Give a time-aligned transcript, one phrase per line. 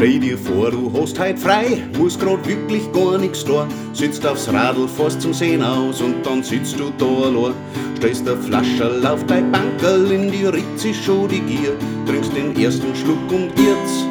[0.00, 3.68] Stell dir vor, du hast heut frei, musst grad wirklich gar nix da.
[3.92, 7.52] Sitzt aufs Radl, fährst zum Sehen aus und dann sitzt du da allein.
[7.98, 11.76] Stellst der Flascherl auf dein Bankerl, in die sich schon die Gier.
[12.06, 14.06] Trinkst den ersten Schluck und jetzt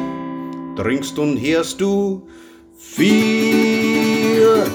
[0.76, 2.22] trinkst und hörst du
[2.78, 4.68] vier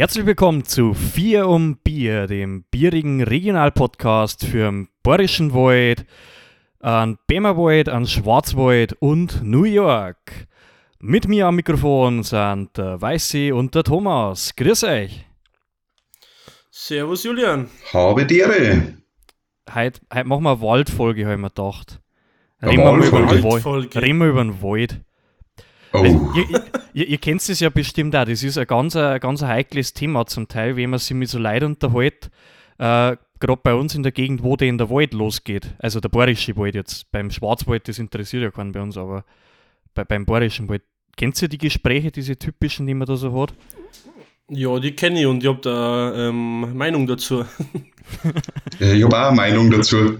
[0.00, 6.06] Herzlich willkommen zu Vier um Bier, dem bierigen Regionalpodcast für den Bayerischen Wald,
[6.78, 10.46] an Bämerwald, an Schwarzwald und New York.
[11.00, 14.56] Mit mir am Mikrofon sind der Weiße und der Thomas.
[14.56, 15.26] Grüß euch.
[16.70, 17.68] Servus Julian.
[17.92, 18.94] Habe die Ehre.
[19.74, 22.00] Heute, heute machen wir eine Waldfolge, habe ich mir gedacht.
[22.62, 23.94] Reden wir mal über den Waldfolge?
[23.94, 23.96] Wald.
[24.02, 25.02] Reden wir über den Wald.
[25.92, 26.62] Oh, Weil ihr,
[26.92, 30.26] ihr, ihr kennt es ja bestimmt auch, das ist ein ganz, ein ganz heikles Thema
[30.26, 32.30] zum Teil, wenn man sich mit so Leuten unterhält,
[32.78, 35.74] äh, gerade bei uns in der Gegend, wo der in der Wald losgeht.
[35.78, 37.10] Also der bayerische Wald jetzt.
[37.10, 39.24] Beim Schwarzwald, das interessiert ja keinen bei uns, aber
[39.94, 40.82] bei, beim bayerischen Wald.
[41.16, 43.52] Kennt ihr die Gespräche, diese typischen, die man da so hat?
[44.52, 47.44] Ja, die kenne ich und ich habe da ähm, Meinung dazu.
[48.78, 50.18] ich habe auch eine Meinung dazu.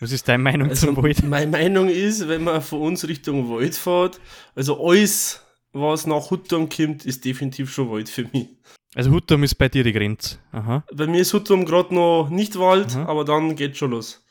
[0.00, 1.22] Was ist deine Meinung Also, zum Wald?
[1.22, 4.20] meine Meinung ist, wenn man von uns Richtung Wald fährt,
[4.56, 5.40] also alles,
[5.72, 8.48] was nach Hutturm kommt, ist definitiv schon Wald für mich.
[8.96, 10.38] Also Hutturm ist bei dir die Grenze.
[10.50, 10.82] Aha.
[10.92, 13.02] Bei mir ist Hutturm gerade noch nicht Wald, Mhm.
[13.06, 14.24] aber dann geht schon los.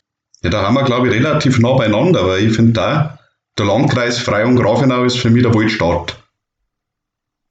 [0.44, 3.18] Ja, da haben wir, glaube ich, relativ nah beieinander, weil ich finde da,
[3.58, 6.21] der Landkreis Frei und Grafenau ist für mich der Waldstart.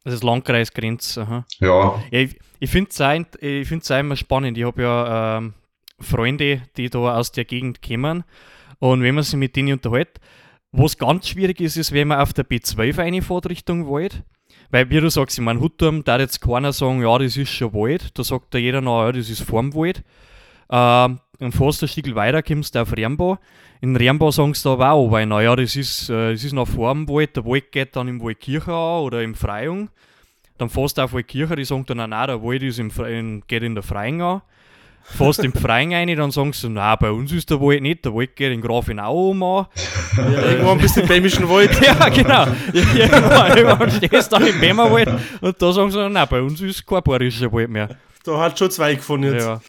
[0.03, 1.21] Das ist Landkreisgrenze.
[1.21, 1.45] Aha.
[1.59, 3.01] Ja, Ja, ich ich finde es
[3.91, 4.55] auch, auch immer spannend.
[4.55, 5.55] Ich habe ja ähm,
[5.99, 8.23] Freunde, die da aus der Gegend kommen.
[8.77, 10.19] Und wenn man sich mit denen unterhält,
[10.71, 14.23] was ganz schwierig ist, ist, wenn man auf der B12 reinfährt Richtung Wald.
[14.69, 17.73] Weil, wie du sagst, ich meine, Hutturm, da jetzt keiner sagen, ja, das ist schon
[17.73, 18.17] Wald.
[18.17, 20.03] Da sagt da jeder noch, ja, das ist vorm Wald.
[20.71, 23.37] Ähm, dann fährst du ein Stück weiter, kommst du auf Rembo.
[23.81, 26.67] In Rembo sagen sie da aber auch, weil, naja, das ist, äh, das ist noch
[26.67, 27.35] vor dem Wald.
[27.35, 29.89] Der Wald geht dann im Waldkirche an oder im Freiung.
[30.59, 33.41] Dann fährst du auf Waldkirche, die sagen dann, nein, der Wald ist im, Fre- in,
[33.47, 34.41] geht in der Freien an.
[35.03, 38.13] Fährst im Freien rein, dann sagen sie, nein, bei uns ist der Wald nicht, der
[38.13, 39.65] Wald geht in Grafenau um an.
[40.15, 41.71] Ja, irgendwann bist du im Bämischen Wald.
[41.83, 42.45] Ja, genau.
[42.71, 45.09] Irgendwann, irgendwann stehst du dann im Bämmerwald
[45.41, 47.89] und da sagen sie, nein, bei uns ist kein bayerischer Wald mehr.
[48.23, 49.43] Da hat schon zwei gefunden jetzt.
[49.43, 49.59] Ja.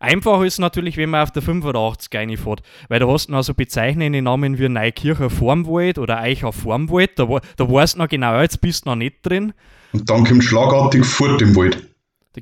[0.00, 3.54] Einfach ist natürlich, wenn man auf der 85 reinfährt, weil da hast du noch so
[3.54, 7.26] bezeichnende Namen wie Neukircher Formwald oder Eicher Formwald, da,
[7.56, 9.52] da weißt du noch genau, jetzt bist du noch nicht drin.
[9.92, 11.86] und dann kommt schlagartig Furt im Wald.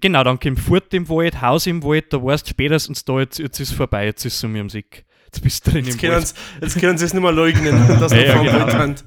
[0.01, 3.39] Genau, dann kommt Furt im Wald, Haus im Wald, da weißt du spätestens da, jetzt,
[3.39, 5.05] jetzt ist es vorbei, jetzt ist es um Sick.
[5.27, 6.29] Jetzt bist du drin Jetzt im können, Wald.
[6.29, 8.59] sie, jetzt können sie es nicht mehr leugnen, dass Ja, wir ja, genau.
[8.59, 9.05] Wald sind.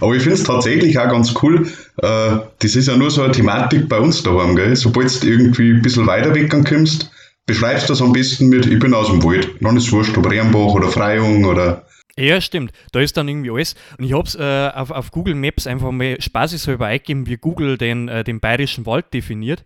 [0.00, 1.66] Aber ich finde es tatsächlich auch ganz cool.
[1.98, 4.74] Äh, das ist ja nur so eine Thematik bei uns daheim, gell?
[4.76, 7.10] Sobald du irgendwie ein bisschen weiter weg kommst,
[7.46, 9.50] beschreibst du das am besten mit, ich bin aus dem Wald.
[9.60, 11.86] Dann ist es wurscht, ob Rehmbach oder Freiung oder.
[12.18, 12.72] Ja, stimmt.
[12.92, 13.74] Da ist dann irgendwie alles.
[13.98, 17.78] Und ich habe es äh, auf, auf Google Maps einfach mal spaßeshalber eingegeben, wie Google
[17.78, 19.64] den, äh, den bayerischen Wald definiert.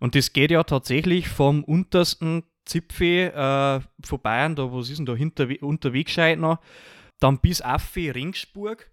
[0.00, 5.06] Und das geht ja tatsächlich vom untersten Zipfel äh, von Bayern, da was ist denn
[5.06, 6.58] da hinter, unterwegs noch,
[7.20, 8.90] dann bis Affe Ringsburg.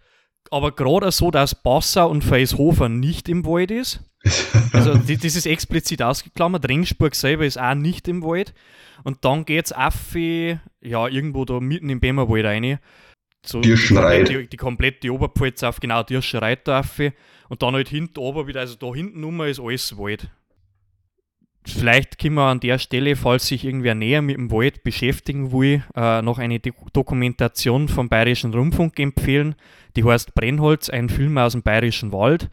[0.50, 4.02] Aber gerade so, dass Passau und Feishofer nicht im Wald ist.
[4.74, 6.70] Also die, das ist explizit ausgeklammert.
[6.70, 8.54] Ringsburg selber ist auch nicht im Wald.
[9.04, 12.80] Und dann geht's Affe, ja, irgendwo da mitten im Bämmerwald rein.
[13.46, 14.30] So Dirschenreit.
[14.30, 17.14] Die, die komplette Oberpfalz auf, genau, Dirschenreit da Affe.
[17.50, 20.30] Und dann halt hinten oben wieder, also da hinten rum ist alles Wald.
[21.66, 25.84] Vielleicht können wir an der Stelle, falls sich irgendwer näher mit dem Wald beschäftigen will,
[25.96, 29.56] äh, noch eine Do Dokumentation vom Bayerischen Rundfunk empfehlen.
[29.96, 32.50] Die heißt Brennholz, ein Film aus dem Bayerischen Wald.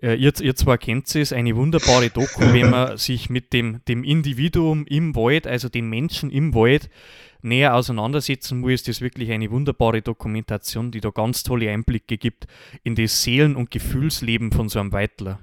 [0.00, 4.04] Äh, ihr, ihr zwar kennt es, eine wunderbare Doku, wenn man sich mit dem, dem
[4.04, 6.88] Individuum im Wald, also dem Menschen im Wald,
[7.42, 12.46] näher auseinandersetzen muss, ist das wirklich eine wunderbare Dokumentation, die da ganz tolle Einblicke gibt
[12.82, 15.40] in das Seelen- und Gefühlsleben von so einem Weidler.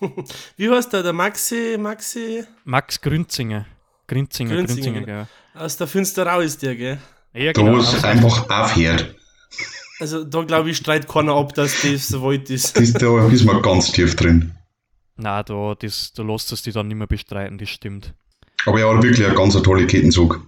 [0.56, 1.02] Wie heißt der?
[1.02, 3.66] Der Maxi, Maxi Max Grünzinger.
[4.06, 5.28] Grünzinger, Grünzinger, Grünzinger, ja.
[5.54, 6.98] aus der Finsterau ist der, gell?
[7.34, 7.76] Ja, Da genau.
[7.76, 9.14] wo es einfach aufhört.
[10.02, 12.76] Also da glaube ich, streit keiner ab, dass das Wald ist.
[12.76, 14.50] Das, da ist man ganz tief drin.
[15.16, 18.12] Nein, da, das, da lässt es die dann nicht mehr bestreiten, das stimmt.
[18.66, 20.44] Aber er hat wirklich einen ganz tolle Kettenzug.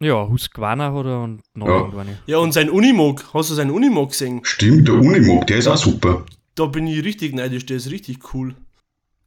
[0.00, 1.76] Ja, Husqvarna hat er und noch Ja.
[1.76, 2.18] irgendwann.
[2.26, 4.40] Ja, und sein Unimog, hast du seinen Unimog gesehen?
[4.42, 6.24] Stimmt, der Unimog, der ist auch super.
[6.56, 8.56] Da bin ich richtig neidisch, der ist richtig cool.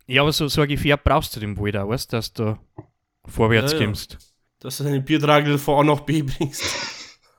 [0.07, 2.57] Ja, aber so, so ein Gefährt brauchst du dem Wald auch, weißt du, dass du
[3.25, 3.85] vorwärts Ja, ja.
[3.85, 4.17] kommst.
[4.59, 6.63] Dass du deine Biertragel von A nach B bringst.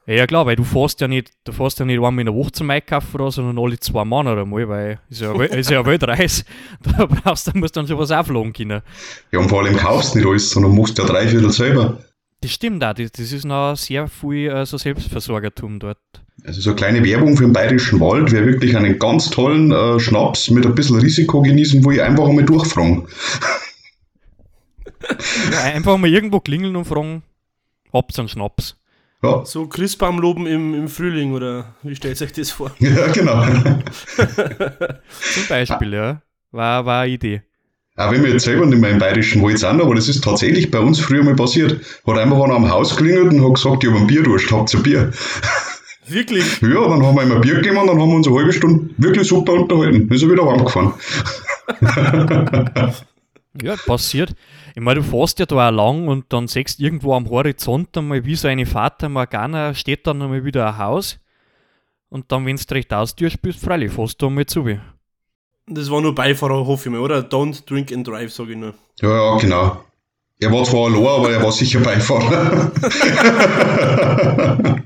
[0.06, 2.50] Ja, klar, weil du fährst ja nicht, du fährst ja nicht einmal in der Woche
[2.50, 6.44] zum Einkaufen oder, sondern alle zwei Monate einmal, weil ist ja, ist ja eine Weltreise.
[6.82, 8.82] Da brauchst du, musst dann schon was aufladen können.
[9.30, 11.98] Ja, und vor allem kaufst nicht alles, sondern machst ja drei Viertel selber.
[12.40, 15.98] Das stimmt auch, das, das ist noch sehr viel äh, so Selbstversorgertum dort.
[16.44, 20.00] Also so eine kleine Werbung für den Bayerischen Wald, wer wirklich einen ganz tollen äh,
[20.00, 23.06] Schnaps mit ein bisschen Risiko genießen will, einfach einmal durchfragen.
[25.50, 27.24] Ja, einfach mal irgendwo klingeln und fragen,
[27.92, 28.76] hab's einen Schnaps.
[29.22, 32.72] Ja, So Christbaumloben im, im Frühling oder wie stellt euch das vor?
[32.78, 33.44] ja genau.
[35.34, 36.22] Zum Beispiel, ja.
[36.50, 37.42] War, war eine Idee.
[37.96, 40.70] Auch wenn wir jetzt selber nicht mehr im Bayerischen Wald sind, aber das ist tatsächlich
[40.70, 41.80] bei uns früher mal passiert.
[42.06, 44.80] Hat einfach einer am Haus klingelt und hat gesagt, ich habe ein Bierdurst, habt ihr
[44.80, 45.10] ein Bier?
[46.08, 46.60] Wirklich?
[46.60, 48.52] Ja, dann haben wir ihm ein Bier gegeben und dann haben wir uns eine halbe
[48.52, 50.08] Stunde wirklich super unterhalten.
[50.08, 50.94] Dann ist er wieder heimgefahren.
[53.60, 54.34] Ja, passiert.
[54.74, 57.96] Ich meine, du fährst ja da auch lang und dann siehst du irgendwo am Horizont
[57.98, 61.18] einmal wie so eine Fata Morgana, steht dann einmal wieder ein Haus.
[62.08, 64.66] Und dann, wenn du recht austürst, bist freilich fährst du einmal zu.
[65.66, 67.20] Das war nur Beifahrer, hoffe ich mal, oder?
[67.20, 68.74] Don't drink and drive, sage ich nur.
[69.00, 69.84] Ja, ja, genau.
[70.40, 72.72] Er war zwar allein, aber er war sicher Beifahrer.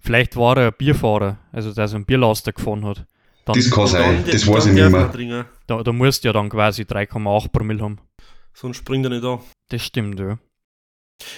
[0.00, 3.06] Vielleicht war er ein Bierfahrer, also der so einen Bierlaster gefahren hat.
[3.52, 5.46] Dann, das kann sein, Dann- das weiß ich nicht mehr.
[5.66, 7.98] da, da musst du ja dann quasi 3,8 Promille haben.
[8.54, 9.40] Sonst springt er nicht da.
[9.68, 10.38] Das stimmt, ja.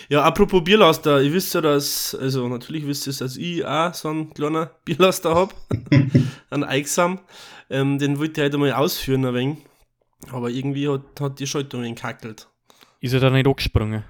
[0.09, 4.09] Ja, apropos Bierlaster, ihr wisst ja, dass, also natürlich wisst ihr, dass ich auch so
[4.11, 5.55] einen kleinen Bierlaster habe,
[6.51, 7.19] einen Eichsam.
[7.69, 9.59] Ähm, den wollte ich heute mal ausführen ein wenig,
[10.31, 12.49] aber irgendwie hat, hat die Schaltung ein kackelt.
[13.01, 14.05] Ist er da nicht angesprungen?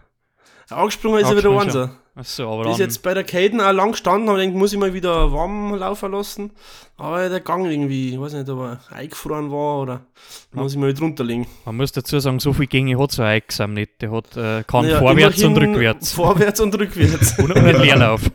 [0.68, 2.20] Angesprungen ist er wieder Angesprungen unser.
[2.20, 4.78] Achso, aber dann, jetzt bei der Caden auch lang gestanden, aber ich denke, muss ich
[4.78, 6.50] mal wieder warm laufen lassen.
[6.96, 10.06] Aber der Gang irgendwie, ich weiß nicht, ob er eingefroren war oder
[10.52, 11.46] muss ich mal drunter legen.
[11.64, 14.02] man muss dazu sagen, so viel Gänge hat so ein Exam nicht.
[14.02, 16.12] Der hat, äh, kann Ja, vorwärts und rückwärts.
[16.12, 17.38] Vorwärts und rückwärts.
[17.38, 18.30] und, einen Leerlauf.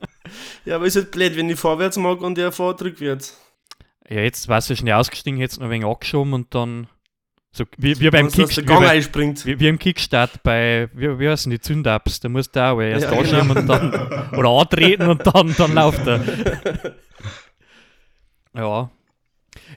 [0.64, 3.38] ja, aber ist halt blöd, wenn ich vorwärts mag und der fährt rückwärts.
[4.08, 6.88] ja, jetzt war er schnell ausgestiegen, jetzt noch ein wenig angeschoben und dann
[7.50, 8.28] so wie, wie beim.
[8.28, 12.60] Gang Wie, wie, wie im Kickstart bei, wie, wie heißen die Zündaps, da musst du
[12.64, 13.20] auch erst Ja, genau.
[13.40, 16.94] anschieben und dann, oder antreten und dann, dann läuft er.
[18.54, 18.90] ja.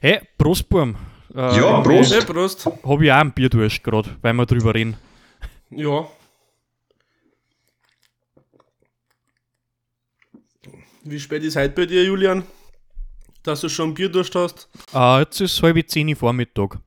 [0.00, 0.96] Hey, Prost, Burm.
[1.34, 2.14] Äh, Ja, Prost.
[2.14, 2.66] Hey, Prost.
[2.66, 4.96] Habe ich auch ein Bierdurst gerade, weil wir drüber reden.
[5.70, 6.06] Ja.
[11.04, 12.44] Wie spät ist heute bei dir, Julian?
[13.42, 14.68] Dass du schon Bier durch hast?
[14.94, 16.78] Äh, jetzt ist halb zehn Uhr Vormittag.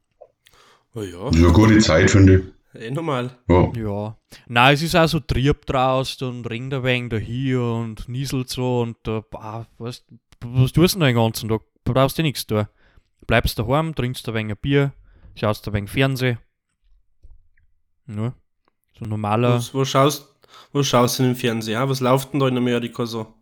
[0.95, 2.81] Ja, Das ist eine gute Zeit, finde ich.
[2.81, 3.37] eh normal.
[3.49, 3.71] Ja.
[3.75, 4.17] Ja.
[4.47, 8.49] Nein, es ist auch so Trieb draußen und ringt ein wenig da hier und nieselt
[8.49, 10.05] so und da, bah, was,
[10.41, 11.61] was tust du denn den ganzen Tag?
[11.83, 12.67] Du brauchst dir nichts tun.
[13.27, 14.93] Bleibst daheim, trinkst ein wenig ein Bier,
[15.35, 16.37] schaust ein wenig Fernsehen.
[18.07, 18.33] Ja.
[18.97, 20.27] So normaler, Was, was, schaust,
[20.71, 21.89] was schaust du denn im Fernsehen?
[21.89, 23.33] Was läuft denn da in Amerika so?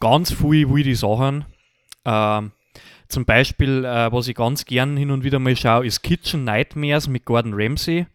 [0.00, 1.44] ganz viel wilde Sachen.
[2.04, 2.50] Ähm,
[3.12, 7.08] zum Beispiel, äh, was ich ganz gern hin und wieder mal schaue, ist Kitchen Nightmares
[7.08, 8.06] mit Gordon Ramsay.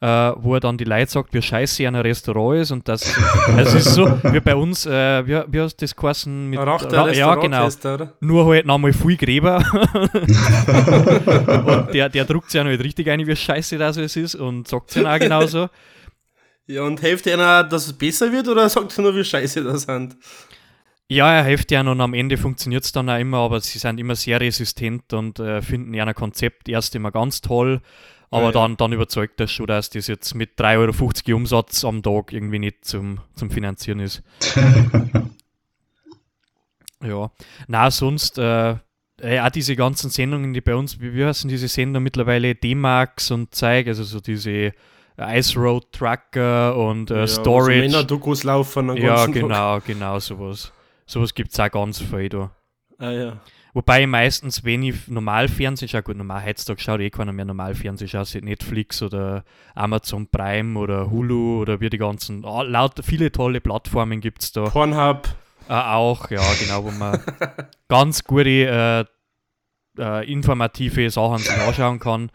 [0.00, 3.02] Äh, wo er dann die Leute sagt, wie scheiße in ein Restaurant ist und das,
[3.56, 6.50] das ist so, wie bei uns, äh, wie, wie hast du das geheißen?
[6.50, 7.66] Mit, Rach der Ra- ja, genau.
[7.66, 8.12] Oder?
[8.18, 9.58] Nur halt nochmal viel Gräber.
[11.86, 14.90] und der, der druckt sich ja nicht richtig ein, wie scheiße das ist und sagt
[14.90, 15.68] es ja auch genauso.
[16.66, 19.82] Ja, und hilft einer, dass es besser wird oder sagt er nur, wie scheiße das
[19.82, 20.16] sind?
[21.12, 24.00] Ja, er hilft ja und am Ende funktioniert es dann auch immer, aber sie sind
[24.00, 27.82] immer sehr resistent und äh, finden ja ein Konzept erst immer ganz toll,
[28.30, 28.52] aber Ja.
[28.52, 32.58] Dann, dann überzeugt das schon, dass das jetzt mit 3,50 Euro Umsatz am Tag irgendwie
[32.58, 34.22] nicht zum, zum Finanzieren ist.
[37.04, 37.30] ja,
[37.66, 38.76] na sonst, äh,
[39.20, 43.30] äh, auch diese ganzen Sendungen, die bei uns, wie, wie heißen diese Sender mittlerweile, D-Max
[43.30, 44.72] und Zeig, also so diese
[45.18, 47.80] Ice Road Trucker und äh, ja, Storage.
[47.80, 49.42] Männer-Dokus laufen Ja, ganzen Tag.
[49.42, 50.72] genau, genau sowas.
[51.12, 52.50] Sowas gibt es auch ganz viel da.
[52.98, 53.40] Ah, ja.
[53.74, 57.44] Wobei ich meistens, wenn ich normal Fernsehen schaue, gut, normal heutzutage schaut eh keiner mehr
[57.44, 62.94] normal Fernsehen, schaut Netflix oder Amazon Prime oder Hulu oder wie die ganzen, ah, laut
[63.02, 64.64] viele tolle Plattformen gibt es da.
[64.70, 65.28] Pornhub.
[65.68, 67.20] Äh, auch, ja, genau, wo man
[67.88, 69.04] ganz gute, äh,
[69.98, 72.30] äh, informative Sachen sich anschauen kann.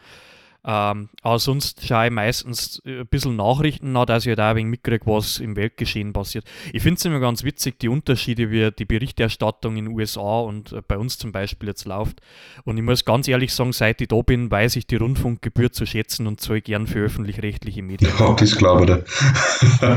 [0.69, 4.57] Ähm, aber sonst schaue ich meistens äh, ein bisschen Nachrichten nach, dass ich da ein
[4.57, 6.43] wenig mitkriege, was im Weltgeschehen passiert.
[6.74, 10.74] Ich finde es immer ganz witzig, die Unterschiede, wie die Berichterstattung in den USA und
[10.74, 12.19] äh, bei uns zum Beispiel jetzt läuft.
[12.65, 15.86] Und ich muss ganz ehrlich sagen, seit ich da bin, weiß ich die Rundfunkgebühr zu
[15.86, 18.12] schätzen und zahle gern für öffentlich-rechtliche Medien.
[18.19, 19.81] Ja, das glaube ich.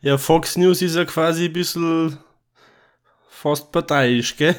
[0.00, 2.16] Ja, Fox News ist ja quasi ein bisschen
[3.28, 4.54] fast parteiisch, gell?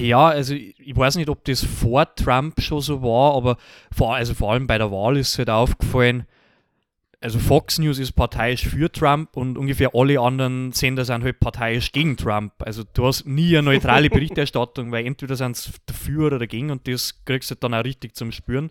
[0.00, 3.56] Ja, also ich ich weiß nicht, ob das vor Trump schon so war, aber
[3.94, 6.26] vor, also vor allem bei der Wahl ist es halt aufgefallen,
[7.20, 11.90] also Fox News ist parteiisch für Trump und ungefähr alle anderen Sender sind halt parteiisch
[11.90, 12.52] gegen Trump.
[12.60, 16.86] Also du hast nie eine neutrale Berichterstattung, weil entweder sind sie dafür oder dagegen und
[16.86, 18.70] das kriegst du dann auch richtig zum Spüren.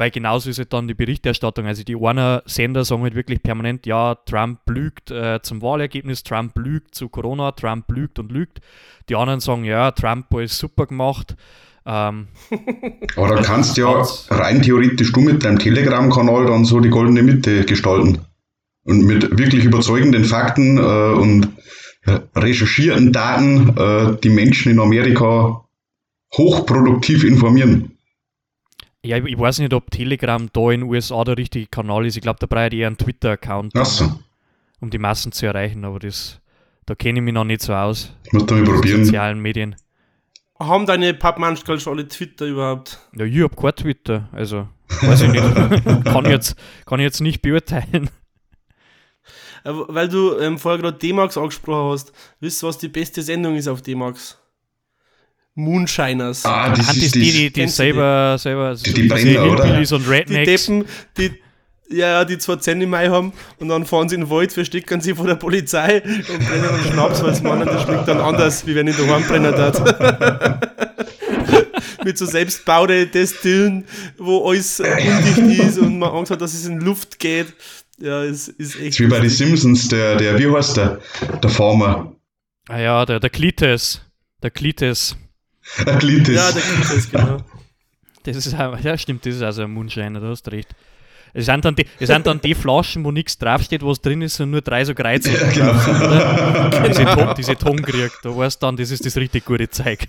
[0.00, 1.66] Weil genauso ist halt dann die Berichterstattung.
[1.66, 6.56] Also die einen Sender sagen halt wirklich permanent, ja, Trump lügt äh, zum Wahlergebnis, Trump
[6.56, 8.62] lügt zu Corona, Trump lügt und lügt.
[9.10, 11.36] Die anderen sagen, ja, Trump ist super gemacht.
[11.84, 12.28] Ähm,
[13.16, 17.22] Aber da kannst du ja rein theoretisch du mit deinem Telegram-Kanal dann so die goldene
[17.22, 18.20] Mitte gestalten.
[18.84, 21.50] Und mit wirklich überzeugenden Fakten äh, und
[22.34, 25.62] recherchierten Daten äh, die Menschen in Amerika
[26.34, 27.89] hochproduktiv informieren.
[29.04, 32.16] Ja, ich, ich weiß nicht, ob Telegram da in den USA der richtige Kanal ist.
[32.16, 34.12] Ich glaube, da braucht eher einen Twitter-Account, so.
[34.80, 35.84] um die Massen zu erreichen.
[35.84, 36.40] Aber das,
[36.86, 38.12] da kenne ich mich noch nicht so aus.
[38.32, 39.04] Muss da mal probieren.
[39.04, 39.76] Sozialen Medien.
[40.58, 42.98] Haben deine Pappmanschkel schon alle Twitter überhaupt?
[43.16, 44.28] Ja, ich habe kein Twitter.
[44.32, 44.68] Also,
[45.00, 45.42] weiß ich nicht.
[46.04, 48.10] kann, ich jetzt, kann ich jetzt nicht beurteilen.
[49.64, 53.56] Äh, Weil du ähm, vorher gerade D-Max angesprochen hast, wisst du, was die beste Sendung
[53.56, 54.39] ist auf D-Max?
[55.60, 56.44] Moonshiners.
[56.44, 59.64] Ah, das Hand ist die, die, die Kennst du selber, selber Die- die Brenner, oder?
[59.64, 60.66] Hillbillies und die Rednecks.
[60.66, 60.84] Deppen,
[61.16, 61.30] die,
[61.92, 65.00] ja, die zwei Zähne im Mai haben und dann fahren sie in den Wald, verstecken
[65.00, 68.64] sie vor der Polizei und brennen einen Schnaps, weil sie meinen, das schmeckt dann anders,
[68.66, 70.70] wie wenn ich daheim brennen hat.
[72.04, 73.84] Mit so selbstbaute Destillen,
[74.18, 77.52] wo alles undicht ist und man Angst hat, dass es in Luft geht.
[77.98, 78.88] Ja, es ist echt.
[78.94, 79.28] ist wie bei den.
[79.28, 81.00] Simpsons, der, der, wie heißt der?
[81.42, 82.14] Der Farmer.
[82.68, 84.00] Ah ja, der, der Klites.
[84.42, 85.16] Der Klites.
[85.78, 86.34] Der Klitis.
[86.34, 87.38] Ja, der gibt es, genau.
[88.22, 90.68] Das ist auch, ja, stimmt, das ist also ein Moonshiner, da hast du recht.
[91.32, 94.38] Es sind dann die, es sind dann die Flaschen, wo nichts draufsteht, was drin ist,
[94.40, 96.82] und nur drei so Kreuze drauf sind, oder?
[96.88, 100.00] Diese, Ton, diese Tonkrieg, da weißt du dann, das ist das richtig gute Zeug.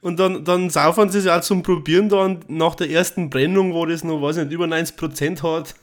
[0.00, 3.86] Und dann, dann saufen sie es auch zum Probieren dann nach der ersten Brennung, wo
[3.86, 5.74] das noch, weiß ich nicht, über 90% hat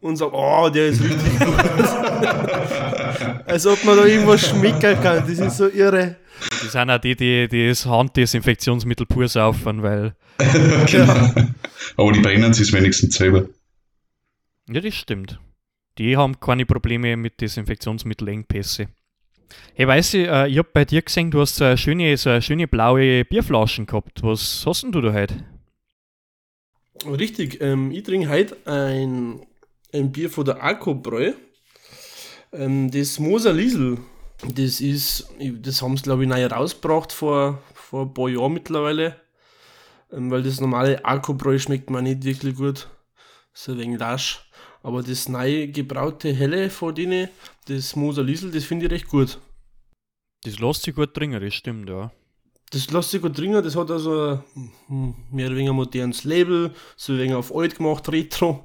[0.00, 1.54] und sagen, oh, der ist richtig gut.
[3.46, 6.16] Als ob man da irgendwas schmecken kann, das ist so irre.
[6.40, 10.14] Das sind auch die, die, die das Handdesinfektionsmittel pur saufen, weil,
[10.86, 11.32] genau.
[11.96, 13.48] Aber die brennen sich wenigstens selber.
[14.68, 15.38] ja, das stimmt.
[15.98, 18.88] Die haben keine Probleme mit Desinfektionsmittelengpässe.
[19.74, 22.30] Hey, weißt du, äh, ich hab bei dir gesehen, du hast so eine schöne, so
[22.30, 24.22] eine schöne blaue Bierflaschen gehabt.
[24.22, 25.44] Was hast denn du da heute?
[27.06, 29.40] Richtig, ähm, ich trinke heute ein,
[29.92, 31.32] ein Bier von der Alkobräu.
[32.52, 33.98] Ähm, das Moser Liesel.
[34.46, 39.16] Das ist, das haben sie glaube ich neu rausgebracht vor, vor ein paar Jahren mittlerweile.
[40.12, 42.88] Ähm, weil das normale Alkobräu schmeckt mir nicht wirklich gut.
[43.52, 44.48] So ein wenig lasch.
[44.82, 47.28] Aber das neu gebraute Helle von denen,
[47.66, 49.38] das Moser Liesel, das finde ich recht gut.
[50.44, 52.12] Das lässt sich gut trinken, das stimmt, ja.
[52.70, 54.42] Das lässt sich gut trinken, das hat also
[54.86, 58.64] hm, mehr oder weniger modernes Label, so ein wenig auf alt gemacht, Retro.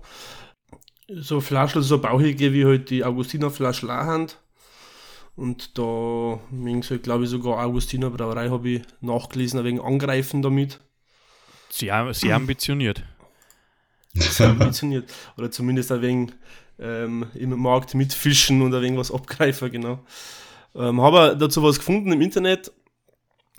[1.10, 4.38] So Flaschen, so bauchige wie halt die Augustiner Flasche Lahand.
[5.36, 10.80] Und da wegen so, glaube ich, sogar Augustiner Brauerei habe ich nachgelesen, wenig angreifen damit.
[11.70, 13.04] Sehr, sehr ambitioniert.
[14.14, 15.12] Sehr ambitioniert.
[15.38, 16.34] Oder zumindest ein wenig
[16.80, 20.00] ähm, im Markt mitfischen und ein wenig was abgreifen, genau.
[20.76, 22.72] Ähm, habe dazu was gefunden im Internet.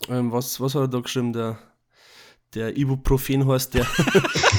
[0.09, 1.33] Ähm, was, was hat er da geschrieben?
[1.33, 1.59] Der,
[2.55, 3.87] der Ibuprofen heißt der.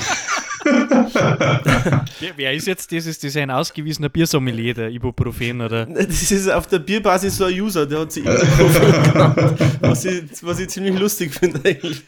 [2.35, 3.05] Wer, ist jetzt das?
[3.05, 5.85] Ist ein ausgewiesener Biersommelier, der Ibuprofen oder?
[6.05, 9.59] Das ist auf der Bierbasis so ein User, der hat sich Ibuprofen genannt.
[9.81, 12.03] Was ich, was ich ziemlich lustig finde eigentlich.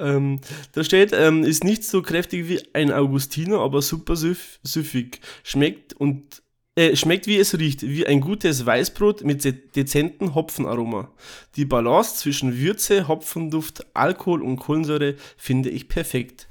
[0.00, 0.40] Ähm,
[0.72, 5.20] da steht, ähm, ist nicht so kräftig wie ein Augustiner, aber super süff, süffig.
[5.44, 6.42] Schmeckt und
[6.74, 11.12] äh, schmeckt wie es riecht, wie ein gutes Weißbrot mit de dezentem Hopfenaroma.
[11.56, 16.48] Die Balance zwischen Würze, Hopfenduft, Alkohol und Kohlensäure finde ich perfekt.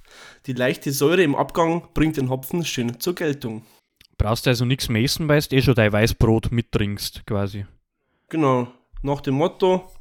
[0.48, 3.63] Die leichte Säure im Abgang bringt den Hopfen schön zur Geltung.
[4.17, 7.65] Brauchst du also nichts mehr essen, weil du eh schon dein Weißbrot mittrinkst, quasi.
[8.29, 8.67] Genau,
[9.01, 9.91] nach dem Motto,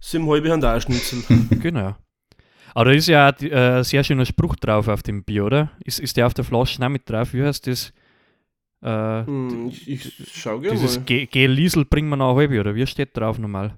[0.00, 1.22] sieben halbe haben da auch Schnitzel.
[1.60, 1.96] genau.
[2.74, 5.70] Aber da ist ja auch äh, ein sehr schöner Spruch drauf auf dem Bier, oder?
[5.84, 7.32] Ist, ist der auf der Flasche auch mit drauf?
[7.34, 7.92] Wie heißt das?
[8.82, 11.04] Äh, Hm, ich, ich schau gerne dieses mal.
[11.04, 13.76] Ge- Gel-Liesel bringen wir noch halbe, oder wie steht drauf nochmal?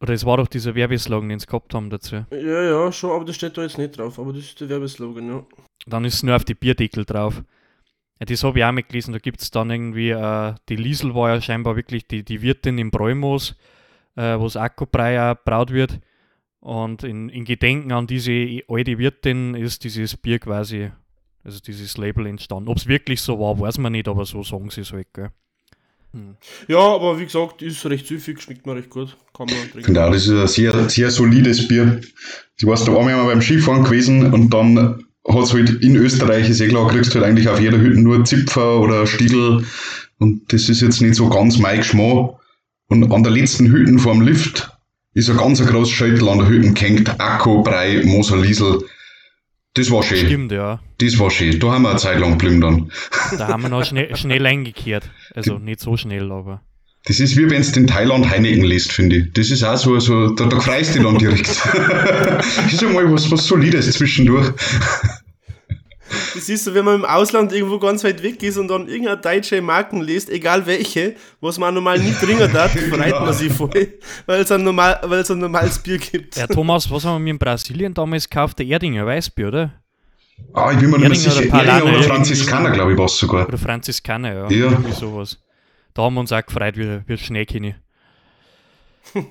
[0.00, 2.24] Oder es war doch dieser Werbeslogan, den sie gehabt haben dazu.
[2.30, 5.28] Ja, ja, schon, aber das steht da jetzt nicht drauf, aber das ist der Werbeslogan,
[5.28, 5.46] ja.
[5.86, 7.42] Dann ist es nur auf die Bierdeckel drauf.
[8.20, 9.12] Ja, das habe ich auch mitgelesen.
[9.12, 12.78] Da gibt es dann irgendwie, äh, die Liesel war ja scheinbar wirklich die, die Wirtin
[12.78, 13.56] im Bräumoos,
[14.16, 16.00] äh, wo das Akkubrei braut wird.
[16.60, 20.92] Und in, in Gedenken an diese alte Wirtin ist dieses Bier quasi,
[21.42, 22.68] also dieses Label entstanden.
[22.68, 25.32] Ob es wirklich so war, weiß man nicht, aber so sagen sie es halt, gell.
[26.68, 29.16] Ja, aber wie gesagt, ist recht süffig, schmeckt mir recht gut.
[29.34, 29.94] Kann man trinken.
[29.94, 32.00] Genau, das ist ein sehr, sehr solides Bier.
[32.56, 36.60] Ich weiß, da einmal beim Skifahren gewesen und dann hat es halt in Österreich, ist
[36.60, 39.64] eh klar, kriegst du halt eigentlich auf jeder Hütte nur Zipfer oder Stiegel
[40.18, 42.34] und das ist jetzt nicht so ganz mein Geschmack.
[42.88, 44.70] Und an der letzten Hütte vorm Lift
[45.14, 48.84] ist ein ganz großes Scheitel an der Hütte gehängt, Akku, Brei, Moser, Liesel.
[49.74, 50.26] Das war schön.
[50.26, 50.80] Stimmt, ja.
[51.04, 51.58] Das war schön.
[51.58, 52.92] Da haben wir eine Zeit lang geblieben dann.
[53.36, 55.10] Da haben wir noch schnell, schnell eingekehrt.
[55.34, 56.62] Also nicht so schnell, aber.
[57.04, 59.32] Das ist wie wenn du in Thailand Heineken liest, finde ich.
[59.32, 61.48] Das ist auch so, so da, da freust du dich dann direkt.
[61.48, 64.52] das ist einmal was, was Solides zwischendurch.
[66.34, 69.20] Das ist so, wenn man im Ausland irgendwo ganz weit weg ist und dann irgendeine
[69.20, 73.98] deutsche Marken liest, egal welche, was man normal nie trinken darf, freut man sich voll,
[74.26, 76.36] weil es ein, normal, weil es ein normales Bier gibt.
[76.36, 78.58] Ja, Thomas, was haben wir in Brasilien damals gekauft?
[78.58, 79.81] Der Erdinger Weißbier, oder?
[80.54, 81.54] Ah, ich bin mir nicht mehr sicher.
[81.54, 83.48] oder Erdinger oder Franziskaner, glaube ich, war es sogar.
[83.48, 84.50] Oder Franziskaner, ja.
[84.50, 84.70] Ja.
[84.70, 85.38] Irgendwie sowas.
[85.94, 87.74] Da haben wir uns auch gefreut, wie, wie Schneekinni.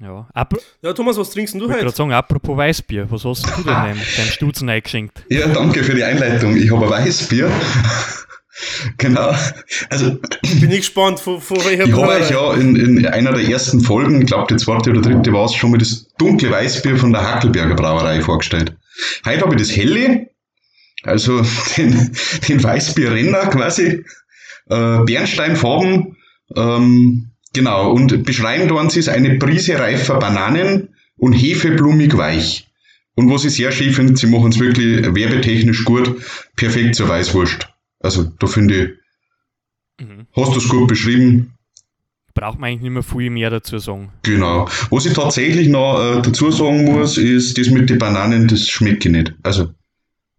[0.00, 0.28] ja.
[0.34, 1.86] Ap Ja, Thomas, was trinkst denn du ich wollte heute?
[1.86, 5.24] gerade sagen, apropos Weißbier, was hast du denn deinem, deinem Stutzen eingeschenkt?
[5.28, 6.56] Ja, danke für die Einleitung.
[6.56, 7.50] Ich habe ein Weißbier.
[8.98, 9.34] genau.
[9.88, 10.18] Also,
[10.60, 13.80] Bin ich gespannt, von, von welcher ich habe euch ja in, in einer der ersten
[13.80, 17.12] Folgen, ich glaube die zweite oder dritte war es, schon mal das dunkle Weißbier von
[17.12, 18.76] der Hackelberger Brauerei vorgestellt.
[19.24, 20.30] Heute habe ich das helle,
[21.02, 21.42] also
[21.76, 22.16] den,
[22.48, 24.04] den Weißbierrenner quasi,
[24.68, 26.16] äh, Bernsteinfarben,
[26.56, 32.66] ähm, genau, und beschreiben tun sie es eine Prise reifer Bananen und hefeblumig weich.
[33.14, 36.22] Und was ich sehr schön finde, sie machen es wirklich werbetechnisch gut,
[36.56, 37.68] perfekt zur Weißwurst.
[37.98, 38.90] Also da finde ich,
[40.00, 40.26] Mhm.
[40.34, 41.58] hast du es gut beschrieben,
[42.40, 44.12] Braucht man eigentlich nicht mehr viel mehr dazu sagen.
[44.22, 44.66] Genau.
[44.88, 49.04] Was ich tatsächlich noch äh, dazu sagen muss, ist, das mit den Bananen, das schmeckt
[49.04, 49.34] ich nicht.
[49.42, 49.74] Also,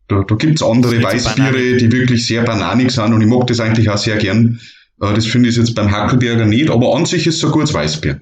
[0.07, 3.45] da, da andere ist nicht so Weißbiere, die wirklich sehr bananig sind und ich mag
[3.45, 4.59] das eigentlich auch sehr gern.
[4.99, 7.71] Äh, das finde ich jetzt beim Hackelberger nicht, aber an sich ist es ein gutes
[7.71, 8.19] Weißbier.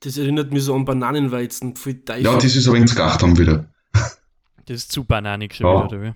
[0.00, 1.72] Das erinnert mich so an Bananenweizen.
[2.20, 3.64] Ja, das ist aber ins Gachtam wieder.
[4.66, 5.86] Das ist zu bananig schon Ja.
[5.86, 6.12] wieder, oder wie?